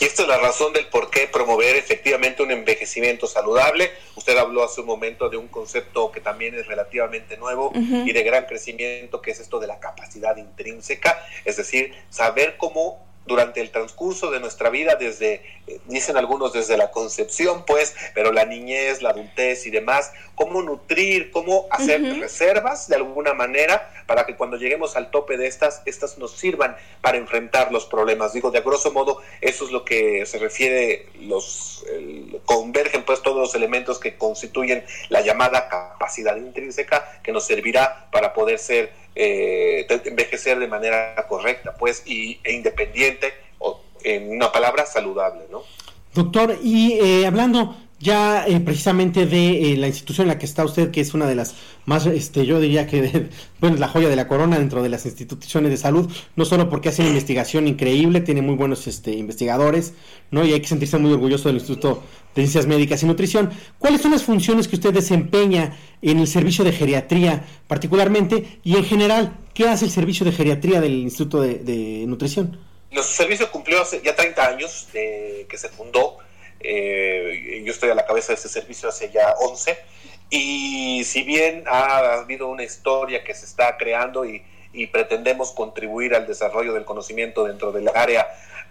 Y 0.01 0.05
esta 0.05 0.23
es 0.23 0.29
la 0.29 0.39
razón 0.39 0.73
del 0.73 0.87
por 0.87 1.11
qué 1.11 1.29
promover 1.29 1.77
efectivamente 1.77 2.43
un 2.43 2.51
envejecimiento 2.51 3.27
saludable. 3.27 3.91
Usted 4.17 4.37
habló 4.37 4.65
hace 4.65 4.81
un 4.81 4.87
momento 4.87 5.29
de 5.29 5.37
un 5.37 5.49
concepto 5.49 6.13
que 6.13 6.21
también 6.21 6.55
es 6.55 6.67
relativamente 6.67 7.37
nuevo 7.37 7.73
y 7.75 8.13
de 8.13 8.23
gran 8.23 8.47
crecimiento, 8.47 9.23
que 9.23 9.31
es 9.31 9.41
esto 9.41 9.59
de 9.61 9.67
la 9.67 9.81
capacidad 9.81 10.37
intrínseca, 10.37 11.25
es 11.45 11.57
decir, 11.57 11.95
saber 12.11 12.57
cómo 12.59 13.12
durante 13.27 13.61
el 13.61 13.71
transcurso 13.71 14.31
de 14.31 14.41
nuestra 14.41 14.71
vida, 14.71 14.97
desde, 14.97 15.35
eh, 15.67 15.81
dicen 15.87 16.17
algunos, 16.17 16.53
desde 16.53 16.77
la 16.77 16.91
concepción, 16.91 17.65
pues, 17.65 17.95
pero 18.15 18.33
la 18.33 18.45
niñez, 18.45 19.03
la 19.03 19.11
adultez 19.11 19.67
y 19.67 19.71
demás, 19.71 20.13
cómo 20.35 20.63
nutrir, 20.63 21.31
cómo 21.31 21.67
hacer 21.71 22.03
reservas 22.19 22.89
de 22.89 22.97
alguna 22.97 23.35
manera 23.35 23.93
para 24.07 24.27
que 24.27 24.37
cuando 24.37 24.57
lleguemos 24.57 24.97
al 24.97 25.11
tope 25.11 25.37
de 25.37 25.47
estas, 25.47 25.83
estas 25.87 26.19
nos 26.19 26.33
sirvan 26.33 26.77
para 27.01 27.19
enfrentar 27.19 27.71
los 27.71 27.87
problemas. 27.87 28.33
Digo, 28.33 28.51
de 28.51 28.61
grosso 28.61 28.93
modo, 28.93 29.21
eso 29.41 29.65
es 29.65 29.71
lo 29.71 29.85
que 29.85 30.27
se 30.27 30.39
refiere, 30.39 31.07
los 31.21 31.85
convergen 32.45 33.05
pues 33.05 33.23
todos 33.23 33.39
los 33.39 33.55
elementos 33.55 33.99
que 33.99 34.17
constituyen 34.17 34.85
la 35.09 35.21
llamada 35.21 35.69
capacidad 35.69 36.37
intrínseca 36.37 37.21
que 37.23 37.33
nos 37.33 37.45
servirá 37.45 38.09
para 38.11 38.33
poder 38.33 38.59
ser 38.59 38.93
envejecer 39.15 40.59
de 40.59 40.69
manera 40.69 41.27
correcta, 41.29 41.75
pues, 41.75 42.03
y, 42.07 42.41
e 42.45 42.53
independiente, 42.53 43.33
o 43.59 43.81
en 44.05 44.31
una 44.31 44.51
palabra, 44.51 44.87
saludable, 44.87 45.43
¿no? 45.51 45.63
Doctor, 46.15 46.59
y 46.63 47.25
hablando 47.25 47.77
ya 48.03 48.45
eh, 48.49 48.59
precisamente 48.59 49.27
de 49.27 49.73
eh, 49.73 49.77
la 49.77 49.87
institución 49.87 50.25
en 50.25 50.35
la 50.35 50.39
que 50.39 50.45
está 50.45 50.65
usted, 50.65 50.91
que 50.91 51.01
es 51.01 51.15
una 51.15 51.27
de 51.27 51.37
las 51.37 51.55
más, 51.87 52.05
este, 52.07 52.45
yo 52.45 52.61
diría 52.61 52.87
que, 52.89 53.29
bueno, 53.61 53.75
es 53.75 53.81
la 53.81 53.87
joya 53.87 54.09
de 54.09 54.17
la 54.17 54.27
corona 54.27 54.59
dentro 54.59 54.83
de 54.83 54.89
las 54.89 55.07
instituciones 55.07 55.71
de 55.71 55.77
salud, 55.77 56.11
no 56.35 56.45
solo 56.45 56.69
porque 56.69 56.89
hace 56.89 57.03
una 57.03 57.11
investigación 57.11 57.69
increíble, 57.69 58.21
tiene 58.21 58.43
muy 58.43 58.57
buenos 58.57 58.89
este, 58.89 59.13
investigadores, 59.13 59.95
¿no? 60.33 60.45
Y 60.45 60.53
hay 60.53 60.61
que 60.61 60.67
sentirse 60.67 60.99
muy 60.99 61.13
orgulloso 61.13 61.49
del 61.49 61.59
Instituto 61.59 62.03
de 62.35 62.43
Ciencias 62.43 62.67
Médicas 62.67 63.03
y 63.05 63.07
Nutrición. 63.07 63.51
¿Cuáles 63.79 64.03
son 64.03 64.11
las 64.11 64.25
funciones 64.25 64.67
que 64.67 64.75
usted 64.75 64.93
desempeña 64.93 65.77
en 66.03 66.19
el 66.19 66.27
servicio 66.27 66.65
de 66.65 66.73
geriatría 66.73 67.45
particularmente 67.67 68.59
y 68.63 68.77
en 68.77 68.85
general, 68.85 69.39
qué 69.55 69.69
hace 69.69 69.87
el 69.87 69.91
servicio 69.91 70.27
de 70.27 70.33
geriatría 70.33 70.81
del 70.81 70.95
Instituto 70.95 71.41
de, 71.41 72.05
Nutrición? 72.07 72.59
Nuestro 72.91 73.25
servicio 73.25 73.51
cumplió 73.51 73.81
hace 73.81 74.03
ya 74.03 74.15
30 74.15 74.47
años 74.47 74.89
que 74.93 75.57
se 75.57 75.69
fundó 75.69 76.19
eh, 76.65 77.63
yo 77.65 77.73
estoy 77.73 77.91
a 77.91 77.95
la 77.95 78.07
cabeza 78.07 78.29
de 78.29 78.35
este 78.35 78.49
servicio 78.49 78.89
hace 78.89 79.11
ya 79.11 79.35
11 79.41 79.77
y 80.31 81.03
si 81.05 81.23
bien 81.25 81.65
ha 81.67 82.21
habido 82.21 82.49
una 82.49 82.63
historia 82.63 83.25
que 83.25 83.35
se 83.35 83.45
está 83.45 83.77
creando 83.77 84.25
y, 84.25 84.45
pretendemos 84.91 85.53
contribuir 85.53 86.15
al 86.15 86.27
desarrollo 86.27 86.73
del 86.73 86.87
conocimiento 86.87 87.45
dentro 87.45 87.73
del 87.73 87.91
área 87.95 88.27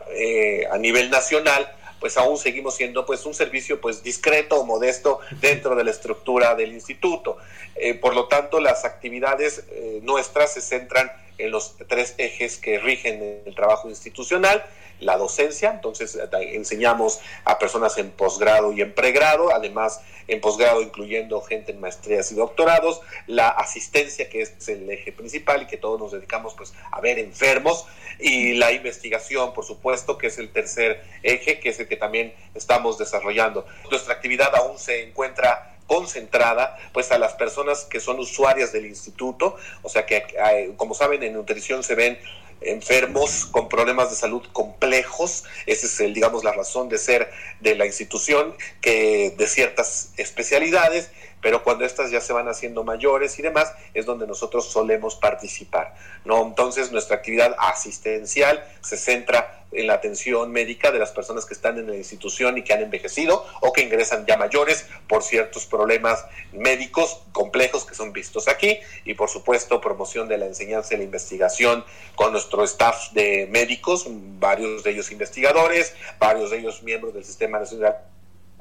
eh, 0.10 0.66
a 0.72 0.78
nivel 0.80 1.12
nacional, 1.12 1.72
pues 2.02 2.18
aún 2.18 2.38
seguimos 2.38 2.76
siendo 2.76 3.06
pues 3.06 3.26
un 3.26 3.34
servicio 3.34 3.80
pues 3.80 4.04
discreto 4.04 4.60
o 4.60 4.66
modesto 4.66 5.22
dentro 5.40 5.76
de 5.76 5.86
la 5.86 5.92
estructura 5.92 6.56
del 6.56 6.74
instituto. 6.74 7.38
Eh, 7.76 7.94
por 7.94 8.14
lo 8.14 8.28
tanto, 8.28 8.60
las 8.60 8.84
actividades 8.84 9.64
nuestras 10.02 10.54
se 10.54 10.62
centran 10.62 11.10
en 11.38 11.52
los 11.52 11.76
tres 11.88 12.16
ejes 12.18 12.58
que 12.58 12.80
rigen 12.80 13.44
el 13.46 13.56
trabajo 13.56 13.90
institucional, 13.90 14.66
la 15.02 15.18
docencia, 15.18 15.72
entonces 15.72 16.16
eh, 16.16 16.30
enseñamos 16.54 17.20
a 17.44 17.60
personas 17.60 17.98
en 17.98 18.12
posgrado 18.12 18.72
y 18.72 18.82
en 18.82 18.94
pregrado, 18.94 19.54
además 19.54 20.02
en 20.28 20.40
posgrado 20.40 20.82
incluyendo 20.82 21.42
gente 21.42 21.74
en 21.74 21.82
maestrías 21.82 22.32
y 22.32 22.36
doctorados, 22.36 23.02
la 23.28 23.50
asistencia 23.50 24.30
que 24.30 24.42
es 24.42 24.70
el 24.70 24.90
eje 24.90 25.12
principal 25.12 25.64
y 25.64 25.68
que 25.68 25.78
todos 25.78 26.00
nos 26.00 26.12
dedicamos 26.12 26.54
pues 26.54 26.74
a 26.92 27.02
ver 27.02 27.20
enfermos 27.20 27.86
y 28.20 28.54
la 28.54 28.72
investigación, 28.72 29.54
por 29.54 29.66
supuesto, 29.66 30.18
que 30.18 30.28
es 30.28 30.38
el 30.38 30.52
tercer 30.52 31.04
eje, 31.24 31.60
que 31.60 31.70
es 31.70 31.80
el 31.80 31.88
que 31.88 31.98
también 31.98 32.34
estamos 32.54 32.98
desarrollando. 32.98 33.66
Nuestra 33.90 34.14
actividad 34.14 34.56
aún 34.56 34.78
se 34.78 35.04
encuentra 35.04 35.76
concentrada 35.88 36.78
pues 36.94 37.12
a 37.12 37.18
las 37.18 37.34
personas 37.34 37.84
que 37.84 38.00
son 38.00 38.20
usuarias 38.20 38.72
del 38.72 38.86
instituto, 38.86 39.58
o 39.82 39.90
sea 39.90 40.06
que 40.06 40.18
eh, 40.18 40.72
como 40.78 40.94
saben 40.94 41.22
en 41.24 41.34
nutrición 41.34 41.84
se 41.84 41.96
ven 41.96 42.18
enfermos 42.62 43.46
con 43.46 43.68
problemas 43.70 44.10
de 44.10 44.16
salud 44.16 44.44
complejos. 44.54 45.44
Esa 45.66 45.86
es, 45.88 46.00
el, 46.00 46.14
digamos, 46.14 46.44
la 46.44 46.54
razón 46.54 46.90
de 46.90 46.98
ser 46.98 47.32
de 47.60 47.76
la 47.76 47.86
institución, 47.86 48.56
que 48.82 49.34
de 49.38 49.48
ciertas 49.48 50.12
especialidades 50.18 51.10
pero 51.42 51.64
cuando 51.64 51.86
estas 51.86 52.12
ya 52.12 52.22
se 52.22 52.34
van 52.34 52.48
haciendo 52.48 52.84
mayores 52.84 53.38
y 53.40 53.42
demás, 53.42 53.74
es 53.94 54.06
donde 54.06 54.28
nosotros 54.28 54.72
solemos 54.72 55.16
participar. 55.16 55.96
¿no? 56.26 56.42
Entonces, 56.44 56.92
nuestra 56.92 57.18
actividad 57.18 57.56
asistencial 57.60 58.64
se 58.82 58.98
centra 58.98 59.62
en 59.72 59.88
la 59.88 59.94
atención 59.94 60.52
médica 60.52 60.92
de 60.92 61.00
las 61.00 61.12
personas 61.12 61.46
que 61.46 61.54
están 61.54 61.78
en 61.78 61.88
la 61.88 61.96
institución 61.96 62.58
y 62.58 62.64
que 62.64 62.74
han 62.74 62.82
envejecido 62.82 63.46
o 63.62 63.72
que 63.72 63.82
ingresan 63.82 64.26
ya 64.26 64.38
mayores 64.38 64.86
por 65.08 65.24
ciertos 65.24 65.66
problemas 65.66 66.26
médicos 66.52 67.22
complejos 67.32 67.86
que 67.86 67.96
son 67.96 68.12
vistos 68.12 68.48
aquí 68.48 68.80
y 69.06 69.14
por 69.14 69.30
supuesto 69.30 69.80
promoción 69.80 70.28
de 70.28 70.38
la 70.38 70.46
enseñanza 70.46 70.94
y 70.94 70.98
la 70.98 71.04
investigación 71.04 71.86
con 72.16 72.34
nuestro 72.34 72.64
staff 72.64 73.12
de 73.14 73.48
médicos, 73.50 74.06
varios 74.10 74.84
de 74.84 74.92
ellos 74.92 75.12
investigadores, 75.12 75.96
varios 76.20 76.52
de 76.52 76.60
ellos 76.60 76.84
miembros 76.84 77.14
del 77.14 77.24
Sistema 77.24 77.60
Nacional 77.60 78.11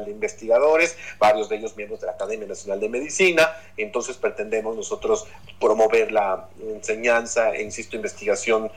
investigadores, 0.08 0.96
varios 1.18 1.48
de 1.48 1.56
ellos 1.56 1.76
miembros 1.76 2.00
de 2.00 2.06
la 2.06 2.12
Academia 2.12 2.46
Nacional 2.46 2.80
de 2.80 2.88
Medicina, 2.88 3.48
entonces 3.76 4.16
pretendemos 4.16 4.76
nosotros 4.76 5.26
promover 5.60 6.12
la 6.12 6.48
enseñanza 6.62 7.54
e, 7.54 7.62
insisto, 7.62 7.96
investigación 7.96 8.70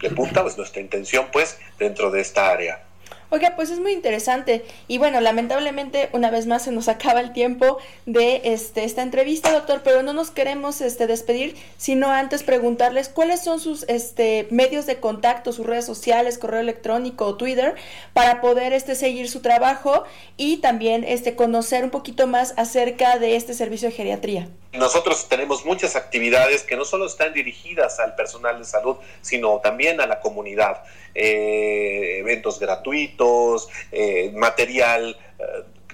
de 0.00 0.10
punta, 0.10 0.42
pues 0.42 0.56
nuestra 0.56 0.80
intención 0.80 1.26
pues 1.32 1.58
dentro 1.78 2.10
de 2.10 2.20
esta 2.20 2.50
área. 2.50 2.82
Oiga, 3.30 3.54
pues 3.56 3.70
es 3.70 3.80
muy 3.80 3.92
interesante. 3.92 4.64
Y 4.88 4.98
bueno, 4.98 5.20
lamentablemente 5.20 6.08
una 6.12 6.30
vez 6.30 6.46
más 6.46 6.64
se 6.64 6.72
nos 6.72 6.88
acaba 6.94 7.20
el 7.20 7.32
tiempo 7.32 7.78
de 8.06 8.42
este, 8.44 8.84
esta 8.84 9.02
entrevista, 9.02 9.52
doctor, 9.52 9.82
pero 9.82 10.02
no 10.02 10.12
nos 10.12 10.30
queremos 10.30 10.80
este, 10.80 11.06
despedir, 11.06 11.56
sino 11.76 12.10
antes 12.10 12.42
preguntarles 12.42 13.08
cuáles 13.08 13.42
son 13.42 13.60
sus 13.60 13.84
este, 13.88 14.46
medios 14.50 14.86
de 14.86 15.00
contacto, 15.00 15.52
sus 15.52 15.66
redes 15.66 15.86
sociales, 15.86 16.38
correo 16.38 16.60
electrónico 16.60 17.26
o 17.26 17.36
Twitter, 17.36 17.74
para 18.12 18.40
poder 18.40 18.72
este, 18.72 18.94
seguir 18.94 19.28
su 19.28 19.40
trabajo 19.40 20.04
y 20.36 20.58
también 20.58 21.04
este, 21.04 21.34
conocer 21.34 21.84
un 21.84 21.90
poquito 21.90 22.26
más 22.26 22.54
acerca 22.56 23.18
de 23.18 23.36
este 23.36 23.54
servicio 23.54 23.88
de 23.88 23.94
geriatría. 23.94 24.48
Nosotros 24.72 25.28
tenemos 25.28 25.64
muchas 25.64 25.94
actividades 25.94 26.64
que 26.64 26.76
no 26.76 26.84
solo 26.84 27.06
están 27.06 27.32
dirigidas 27.32 28.00
al 28.00 28.16
personal 28.16 28.58
de 28.58 28.64
salud, 28.64 28.96
sino 29.20 29.60
también 29.60 30.00
a 30.00 30.06
la 30.06 30.18
comunidad. 30.18 30.82
Eh, 31.14 32.18
eventos 32.18 32.58
gratuitos, 32.58 33.13
eh, 33.92 34.32
material 34.34 35.16
eh, 35.38 35.44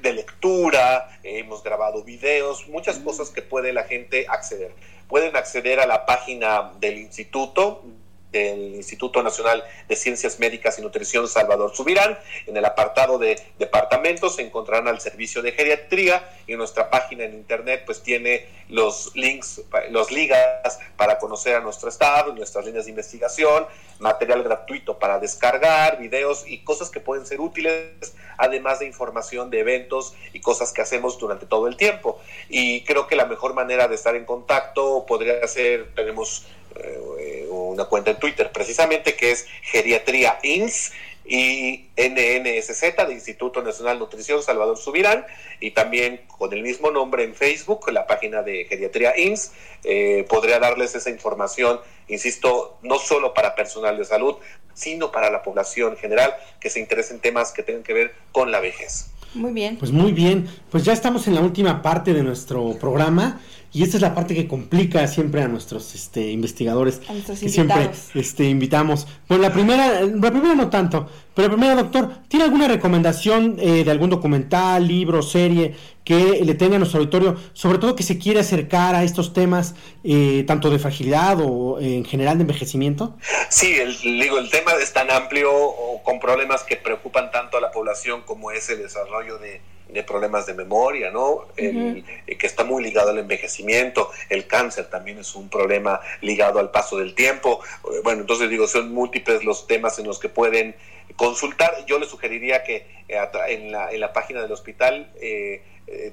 de 0.01 0.13
lectura, 0.13 1.09
hemos 1.23 1.63
grabado 1.63 2.03
videos, 2.05 2.69
muchas 2.69 2.99
cosas 2.99 3.31
que 3.31 3.43
puede 3.43 3.73
la 3.73 3.85
gente 3.85 4.27
acceder. 4.29 4.73
Pueden 5.09 5.37
acceder 5.37 5.81
a 5.81 5.87
la 5.87 6.07
página 6.07 6.73
del 6.81 6.99
instituto 6.99 7.83
del 8.31 8.75
Instituto 8.75 9.23
Nacional 9.23 9.65
de 9.89 9.97
Ciencias 9.97 10.39
Médicas 10.39 10.79
y 10.79 10.83
Nutrición 10.83 11.29
Salvador 11.29 11.75
Subirán. 11.75 12.19
En 12.47 12.57
el 12.57 12.65
apartado 12.65 13.19
de 13.19 13.41
departamentos 13.59 14.37
se 14.37 14.43
encontrarán 14.43 14.89
al 14.89 15.01
servicio 15.01 15.43
de 15.43 15.53
geriatría 15.53 16.29
y 16.47 16.55
nuestra 16.55 16.91
página 16.91 17.25
en 17.25 17.35
internet 17.35 17.83
pues 17.87 18.03
tiene 18.03 18.47
los 18.69 19.15
links, 19.15 19.63
los 19.91 20.11
ligas 20.11 20.79
para 20.97 21.19
conocer 21.19 21.57
a 21.57 21.61
nuestro 21.61 21.89
estado, 21.89 22.33
nuestras 22.33 22.65
líneas 22.65 22.85
de 22.85 22.91
investigación, 22.91 23.67
material 23.99 24.43
gratuito 24.43 24.99
para 24.99 25.19
descargar, 25.19 25.99
videos 25.99 26.45
y 26.47 26.59
cosas 26.59 26.91
que 26.91 27.01
pueden 27.01 27.27
ser 27.27 27.41
útiles, 27.41 28.15
además 28.39 28.79
de 28.79 28.87
información 28.87 29.51
de 29.51 29.61
eventos 29.61 30.15
y 30.33 30.41
cosas 30.41 30.73
que 30.73 30.83
hacemos 30.83 31.19
durante 31.19 31.47
todo 31.47 31.67
el 31.67 31.77
tiempo. 31.77 32.21
Y 32.49 32.85
creo 32.85 33.07
que 33.07 33.17
la 33.17 33.27
mejor 33.27 33.55
manera 33.55 33.89
de 33.89 33.95
estar 33.97 34.15
en 34.15 34.25
contacto 34.25 35.05
podría 35.07 35.47
ser, 35.49 35.93
tenemos 35.95 36.47
eh, 36.77 37.47
una 37.51 37.85
cuenta 37.85 38.11
en 38.11 38.19
Twitter 38.19 38.51
precisamente 38.53 39.15
que 39.15 39.33
es 39.33 39.47
Geriatría 39.63 40.39
INS 40.43 40.93
y 41.31 41.87
NNSZ 41.97 43.07
de 43.07 43.13
Instituto 43.13 43.63
Nacional 43.63 43.99
Nutrición 43.99 44.43
Salvador 44.43 44.77
Subirán 44.77 45.25
y 45.61 45.71
también 45.71 46.23
con 46.27 46.53
el 46.53 46.63
mismo 46.63 46.91
nombre 46.91 47.23
en 47.23 47.35
Facebook, 47.35 47.91
la 47.93 48.07
página 48.07 48.43
de 48.43 48.65
Geriatría 48.65 49.17
INS, 49.17 49.53
eh, 49.85 50.27
podría 50.29 50.59
darles 50.59 50.95
esa 50.95 51.11
información, 51.11 51.79
insisto, 52.09 52.79
no 52.83 52.99
solo 52.99 53.33
para 53.33 53.55
personal 53.55 53.97
de 53.97 54.05
salud, 54.05 54.37
sino 54.75 55.13
para 55.13 55.31
la 55.31 55.43
población 55.43 55.97
general 55.97 56.35
que 56.59 56.71
se 56.71 56.81
interese 56.81 57.15
en 57.15 57.21
temas 57.21 57.53
que 57.53 57.63
tengan 57.63 57.83
que 57.83 57.93
ver 57.93 58.15
con 58.33 58.51
la 58.51 58.61
vejez. 58.61 59.11
Muy 59.35 59.53
bien. 59.53 59.77
Pues 59.79 59.93
muy 59.93 60.13
bien, 60.13 60.49
pues 60.71 60.85
ya 60.85 60.93
estamos 60.93 61.29
en 61.29 61.37
la 61.37 61.41
última 61.41 61.83
parte 61.83 62.13
de 62.13 62.25
nuestro 62.25 62.77
programa. 62.81 63.41
Y 63.73 63.85
esta 63.85 63.99
es 63.99 64.03
la 64.03 64.15
parte 64.15 64.35
que 64.35 64.49
complica 64.49 65.07
siempre 65.07 65.43
a 65.43 65.49
nuestros 65.49 65.95
este, 65.95 66.31
investigadores 66.31 67.01
que 67.41 67.49
siempre 67.49 67.91
este, 68.15 68.45
invitamos. 68.45 69.07
Bueno, 69.29 69.45
la 69.45 69.53
primera, 69.53 70.01
la 70.03 70.31
primera 70.31 70.55
no 70.57 70.71
tanto, 70.71 71.09
pero 71.35 71.49
la 71.49 71.55
primera, 71.55 71.75
doctor, 71.77 72.11
¿tiene 72.27 72.47
alguna 72.47 72.67
recomendación 72.67 73.57
eh, 73.61 73.85
de 73.85 73.91
algún 73.91 74.11
documental, 74.11 74.89
libro, 74.89 75.23
serie 75.23 75.77
que 76.03 76.43
le 76.45 76.55
tenga 76.55 76.77
a 76.77 76.79
nuestro 76.81 76.99
auditorio, 76.99 77.37
sobre 77.53 77.79
todo 77.79 77.95
que 77.95 78.03
se 78.03 78.19
quiere 78.19 78.41
acercar 78.41 78.97
a 78.97 79.05
estos 79.05 79.33
temas, 79.33 79.77
eh, 80.03 80.43
tanto 80.49 80.69
de 80.71 80.81
fragilidad 80.81 81.39
o 81.41 81.79
en 81.79 82.05
general 82.05 82.39
de 82.39 82.43
envejecimiento? 82.43 83.17
Sí, 83.51 83.73
el, 83.77 83.97
digo, 84.03 84.39
el 84.39 84.51
tema 84.51 84.73
es 84.83 84.93
tan 84.93 85.13
amplio 85.13 85.53
o 85.53 86.03
con 86.03 86.19
problemas 86.19 86.65
que 86.65 86.75
preocupan 86.75 87.31
tanto 87.31 87.57
a 87.57 87.61
la 87.61 87.71
población 87.71 88.23
como 88.27 88.51
es 88.51 88.69
el 88.69 88.79
desarrollo 88.79 89.39
de 89.39 89.61
de 89.93 90.03
problemas 90.03 90.47
de 90.47 90.55
memoria, 90.55 91.11
¿no? 91.11 91.47
El, 91.57 92.05
eh, 92.27 92.37
que 92.37 92.47
está 92.47 92.65
muy 92.65 92.83
ligado 92.83 93.11
al 93.11 93.19
envejecimiento, 93.19 94.11
el 94.29 94.47
cáncer 94.47 94.87
también 94.91 95.19
es 95.19 95.35
un 95.35 95.49
problema 95.49 96.01
ligado 96.21 96.59
al 96.59 96.71
paso 96.71 96.97
del 96.99 97.15
tiempo. 97.15 97.61
Bueno, 98.03 98.23
entonces 98.23 98.49
digo, 98.49 98.67
son 98.67 98.93
múltiples 98.93 99.45
los 99.45 99.67
temas 99.67 99.99
en 99.99 100.07
los 100.07 100.19
que 100.19 100.29
pueden 100.29 100.75
consultar. 101.17 101.85
Yo 101.87 101.99
les 101.99 102.09
sugeriría 102.09 102.63
que 102.63 102.87
eh, 103.09 103.19
en 103.49 103.73
la, 103.73 103.91
en 103.91 104.01
la 104.01 104.13
página 104.13 104.43
del 104.43 104.53
hospital 104.53 105.13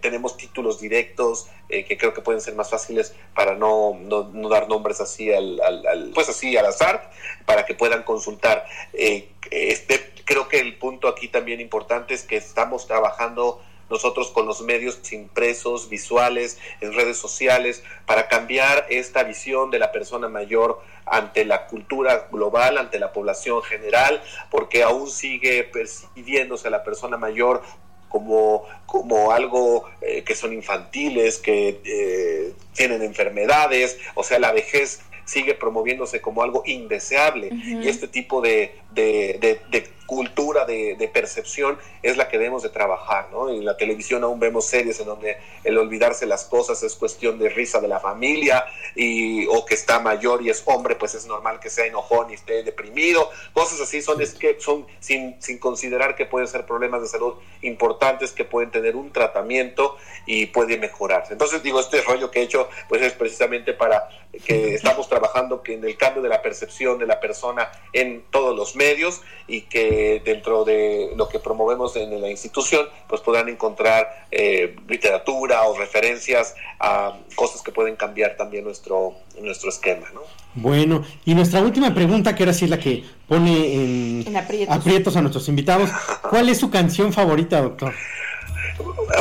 tenemos 0.01 0.37
títulos 0.37 0.79
directos 0.79 1.47
que 1.69 1.97
creo 1.99 2.11
que 2.11 2.21
pueden 2.21 2.41
ser 2.41 2.55
más 2.55 2.71
fáciles 2.71 3.13
para 3.35 3.53
no, 3.53 3.95
no, 4.01 4.23
dar 4.49 4.67
nombres 4.67 4.99
así 5.01 5.31
al, 5.31 5.61
al, 5.61 6.11
pues 6.15 6.27
así 6.29 6.57
al 6.57 6.65
azar, 6.65 7.11
para 7.45 7.63
que 7.63 7.75
puedan 7.75 8.01
consultar. 8.01 8.65
este, 8.91 10.13
creo 10.25 10.47
que 10.47 10.59
el 10.59 10.77
punto 10.79 11.07
aquí 11.07 11.27
también 11.27 11.61
importante 11.61 12.15
es 12.15 12.23
que 12.23 12.37
estamos 12.37 12.87
trabajando 12.87 13.61
nosotros 13.89 14.31
con 14.31 14.45
los 14.45 14.61
medios 14.61 14.99
impresos, 15.11 15.89
visuales, 15.89 16.59
en 16.81 16.93
redes 16.93 17.17
sociales, 17.17 17.83
para 18.05 18.27
cambiar 18.27 18.85
esta 18.89 19.23
visión 19.23 19.71
de 19.71 19.79
la 19.79 19.91
persona 19.91 20.27
mayor 20.27 20.81
ante 21.05 21.45
la 21.45 21.67
cultura 21.67 22.27
global, 22.31 22.77
ante 22.77 22.99
la 22.99 23.13
población 23.13 23.63
general, 23.63 24.21
porque 24.51 24.83
aún 24.83 25.09
sigue 25.09 25.63
percibiéndose 25.63 26.67
a 26.67 26.71
la 26.71 26.83
persona 26.83 27.17
mayor 27.17 27.61
como, 28.09 28.65
como 28.85 29.31
algo 29.31 29.89
eh, 30.01 30.23
que 30.23 30.35
son 30.35 30.53
infantiles, 30.53 31.39
que 31.39 31.79
eh, 31.83 32.53
tienen 32.73 33.01
enfermedades, 33.01 33.97
o 34.15 34.23
sea, 34.23 34.39
la 34.39 34.51
vejez 34.51 35.01
sigue 35.27 35.53
promoviéndose 35.53 36.21
como 36.21 36.41
algo 36.41 36.63
indeseable. 36.65 37.49
Y 37.51 37.87
este 37.87 38.07
tipo 38.07 38.41
de, 38.41 38.75
de, 38.91 39.59
cultura, 40.07 40.65
de, 40.65 41.11
percepción 41.13 41.77
es 42.01 42.17
la 42.17 42.27
que 42.27 42.37
debemos 42.37 42.63
de 42.63 42.69
trabajar, 42.69 43.29
¿no? 43.31 43.49
En 43.49 43.63
la 43.65 43.77
televisión 43.77 44.23
aún 44.23 44.39
vemos 44.39 44.65
series 44.65 44.99
en 44.99 45.05
donde 45.05 45.37
el 45.63 45.77
olvidarse 45.77 46.25
las 46.25 46.45
cosas 46.45 46.81
es 46.83 46.95
cuestión 46.95 47.37
de 47.37 47.49
risa 47.49 47.79
de 47.79 47.87
la 47.87 47.99
familia 47.99 48.65
y, 48.95 49.45
o 49.47 49.65
que 49.65 49.73
está 49.73 49.99
mayor 49.99 50.41
y 50.41 50.49
es 50.49 50.63
hombre, 50.65 50.95
pues 50.95 51.13
es 51.15 51.25
normal 51.25 51.59
que 51.59 51.69
sea 51.69 51.85
enojón 51.85 52.31
y 52.31 52.35
esté 52.35 52.63
deprimido, 52.63 53.29
cosas 53.53 53.81
así 53.81 54.01
son, 54.01 54.21
es 54.21 54.33
que 54.33 54.57
son 54.59 54.87
sin, 54.99 55.41
sin 55.41 55.59
considerar 55.59 56.15
que 56.15 56.25
pueden 56.25 56.47
ser 56.47 56.65
problemas 56.65 57.01
de 57.01 57.07
salud 57.07 57.35
importantes 57.61 58.31
que 58.31 58.45
pueden 58.45 58.71
tener 58.71 58.95
un 58.95 59.11
tratamiento 59.11 59.97
y 60.25 60.47
puede 60.47 60.77
mejorarse. 60.77 61.33
Entonces 61.33 61.61
digo, 61.63 61.79
este 61.79 62.01
rollo 62.01 62.31
que 62.31 62.39
he 62.39 62.43
hecho 62.43 62.69
pues 62.87 63.01
es 63.01 63.13
precisamente 63.13 63.73
para 63.73 64.07
que 64.45 64.75
estamos 64.75 65.09
trabajando 65.09 65.61
en 65.65 65.83
el 65.83 65.97
cambio 65.97 66.21
de 66.21 66.29
la 66.29 66.41
percepción 66.41 66.99
de 66.99 67.07
la 67.07 67.19
persona 67.19 67.71
en 67.93 68.23
todos 68.29 68.55
los 68.55 68.75
medios 68.75 69.21
y 69.47 69.61
que 69.61 69.96
dentro 70.23 70.63
de 70.63 71.11
lo 71.15 71.27
que 71.27 71.39
promovemos 71.39 71.95
en 71.95 72.21
la 72.21 72.29
institución 72.29 72.85
pues 73.07 73.21
podrán 73.21 73.49
encontrar 73.49 74.27
eh, 74.31 74.75
literatura 74.87 75.63
o 75.63 75.77
referencias 75.77 76.55
a 76.79 77.17
cosas 77.35 77.61
que 77.61 77.71
pueden 77.71 77.95
cambiar 77.95 78.35
también 78.35 78.63
nuestro, 78.63 79.15
nuestro 79.41 79.69
esquema. 79.69 80.07
¿no? 80.13 80.21
Bueno, 80.55 81.03
y 81.25 81.35
nuestra 81.35 81.61
última 81.61 81.93
pregunta, 81.93 82.35
que 82.35 82.43
ahora 82.43 82.53
sí 82.53 82.65
es 82.65 82.71
la 82.71 82.79
que 82.79 83.03
pone 83.27 84.23
en, 84.25 84.37
aprietos 84.69 85.15
a 85.15 85.21
nuestros 85.21 85.47
invitados, 85.49 85.89
¿cuál 86.29 86.49
es 86.49 86.57
su 86.57 86.69
canción 86.69 87.13
favorita, 87.13 87.61
doctor? 87.61 87.93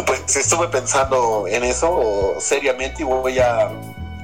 Pues 0.07 0.37
estuve 0.37 0.69
pensando 0.69 1.47
en 1.49 1.65
eso 1.65 2.35
seriamente 2.39 3.03
y 3.03 3.05
voy 3.05 3.39
a 3.39 3.71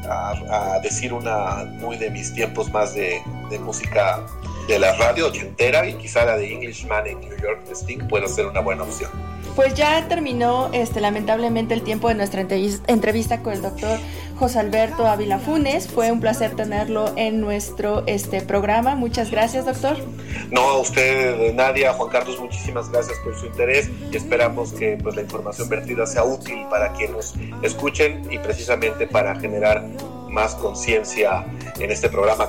a, 0.09 0.81
decir 0.83 1.13
una 1.13 1.65
muy 1.79 1.97
de 1.97 2.11
mis 2.11 2.33
tiempos 2.33 2.71
más 2.71 2.95
de, 2.95 3.23
de 3.51 3.59
música 3.59 4.25
de 4.67 4.79
la 4.79 4.93
radio 4.95 5.29
ochentera 5.29 5.87
y 5.89 5.95
quizá 5.95 6.25
la 6.25 6.37
de 6.37 6.53
Englishman 6.53 7.07
en 7.07 7.21
New 7.21 7.37
York 7.39 7.65
de 7.67 7.73
Sting 7.73 8.09
puede 8.09 8.29
ser 8.29 8.47
una 8.47 8.61
buena 8.61 8.85
opción. 8.85 9.11
Pues 9.57 9.75
ya 9.75 10.09
terminó 10.09 10.71
este, 10.73 11.01
lamentablemente 11.01 11.75
el 11.75 11.83
tiempo 11.83 12.09
de 12.09 12.15
nuestra 12.15 12.41
entrevista 12.41 13.43
con 13.43 13.53
el 13.53 13.61
doctor 13.61 13.99
José 14.39 14.61
Alberto 14.61 15.07
Ávila 15.07 15.39
Funes. 15.39 15.89
Fue 15.89 16.11
un 16.11 16.21
placer 16.21 16.57
tenerlo 16.57 17.13
en 17.17 17.41
nuestro 17.41 18.03
este, 18.07 18.41
programa. 18.41 18.95
Muchas 18.95 19.31
gracias, 19.31 19.67
doctor. 19.67 19.99
No, 20.51 20.63
a 20.63 20.79
usted, 20.79 21.53
Nadia, 21.53 21.93
Juan 21.93 22.09
Carlos, 22.09 22.41
muchísimas 22.41 22.91
gracias 22.91 23.19
por 23.23 23.39
su 23.39 23.45
interés 23.45 23.91
y 24.11 24.17
esperamos 24.17 24.73
que 24.73 24.99
pues, 25.03 25.17
la 25.17 25.23
información 25.23 25.69
vertida 25.69 26.07
sea 26.07 26.25
útil 26.25 26.65
para 26.71 26.93
quienes 26.95 27.35
escuchen 27.61 28.27
y 28.31 28.39
precisamente 28.39 29.07
para 29.07 29.39
generar 29.39 29.87
más 30.31 30.55
conciencia 30.55 31.45
en 31.79 31.91
este 31.91 32.09
programa 32.09 32.49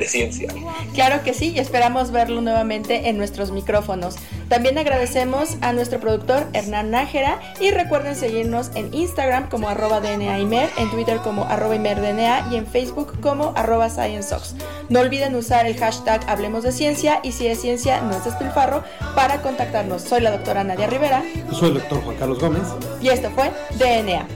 de 0.00 0.08
ciencia. 0.08 0.48
Claro 0.94 1.22
que 1.22 1.34
sí, 1.34 1.52
y 1.54 1.60
esperamos 1.60 2.10
verlo 2.10 2.40
nuevamente 2.40 3.08
en 3.08 3.18
nuestros 3.18 3.52
micrófonos. 3.52 4.16
También 4.48 4.78
agradecemos 4.78 5.56
a 5.60 5.72
nuestro 5.72 6.00
productor 6.00 6.48
Hernán 6.54 6.90
Nájera 6.90 7.38
y 7.60 7.70
recuerden 7.70 8.16
seguirnos 8.16 8.70
en 8.74 8.92
Instagram 8.92 9.48
como 9.48 9.68
arroba 9.68 10.00
DNAimer, 10.00 10.68
en 10.76 10.90
Twitter 10.90 11.18
como 11.18 11.44
arroba 11.44 11.76
ImerDNA 11.76 12.48
y 12.50 12.56
en 12.56 12.66
Facebook 12.66 13.20
como 13.20 13.52
arroba 13.54 13.88
ScienceOx. 13.88 14.56
No 14.88 15.00
olviden 15.00 15.36
usar 15.36 15.66
el 15.66 15.76
hashtag 15.76 16.28
Hablemos 16.28 16.64
de 16.64 16.72
Ciencia 16.72 17.20
y 17.22 17.32
si 17.32 17.46
es 17.46 17.60
ciencia 17.60 18.00
no 18.00 18.16
es 18.16 18.24
despilfarro 18.24 18.82
para 19.14 19.42
contactarnos. 19.42 20.02
Soy 20.02 20.22
la 20.22 20.32
doctora 20.32 20.64
Nadia 20.64 20.88
Rivera. 20.88 21.22
soy 21.52 21.68
el 21.68 21.74
doctor 21.74 22.02
Juan 22.02 22.16
Carlos 22.16 22.40
Gómez. 22.40 22.62
Y 23.00 23.10
esto 23.10 23.30
fue 23.30 23.52
DNA. 23.78 24.26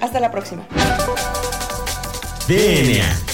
Hasta 0.00 0.20
la 0.20 0.30
próxima. 0.30 0.66
DNA 2.46 3.33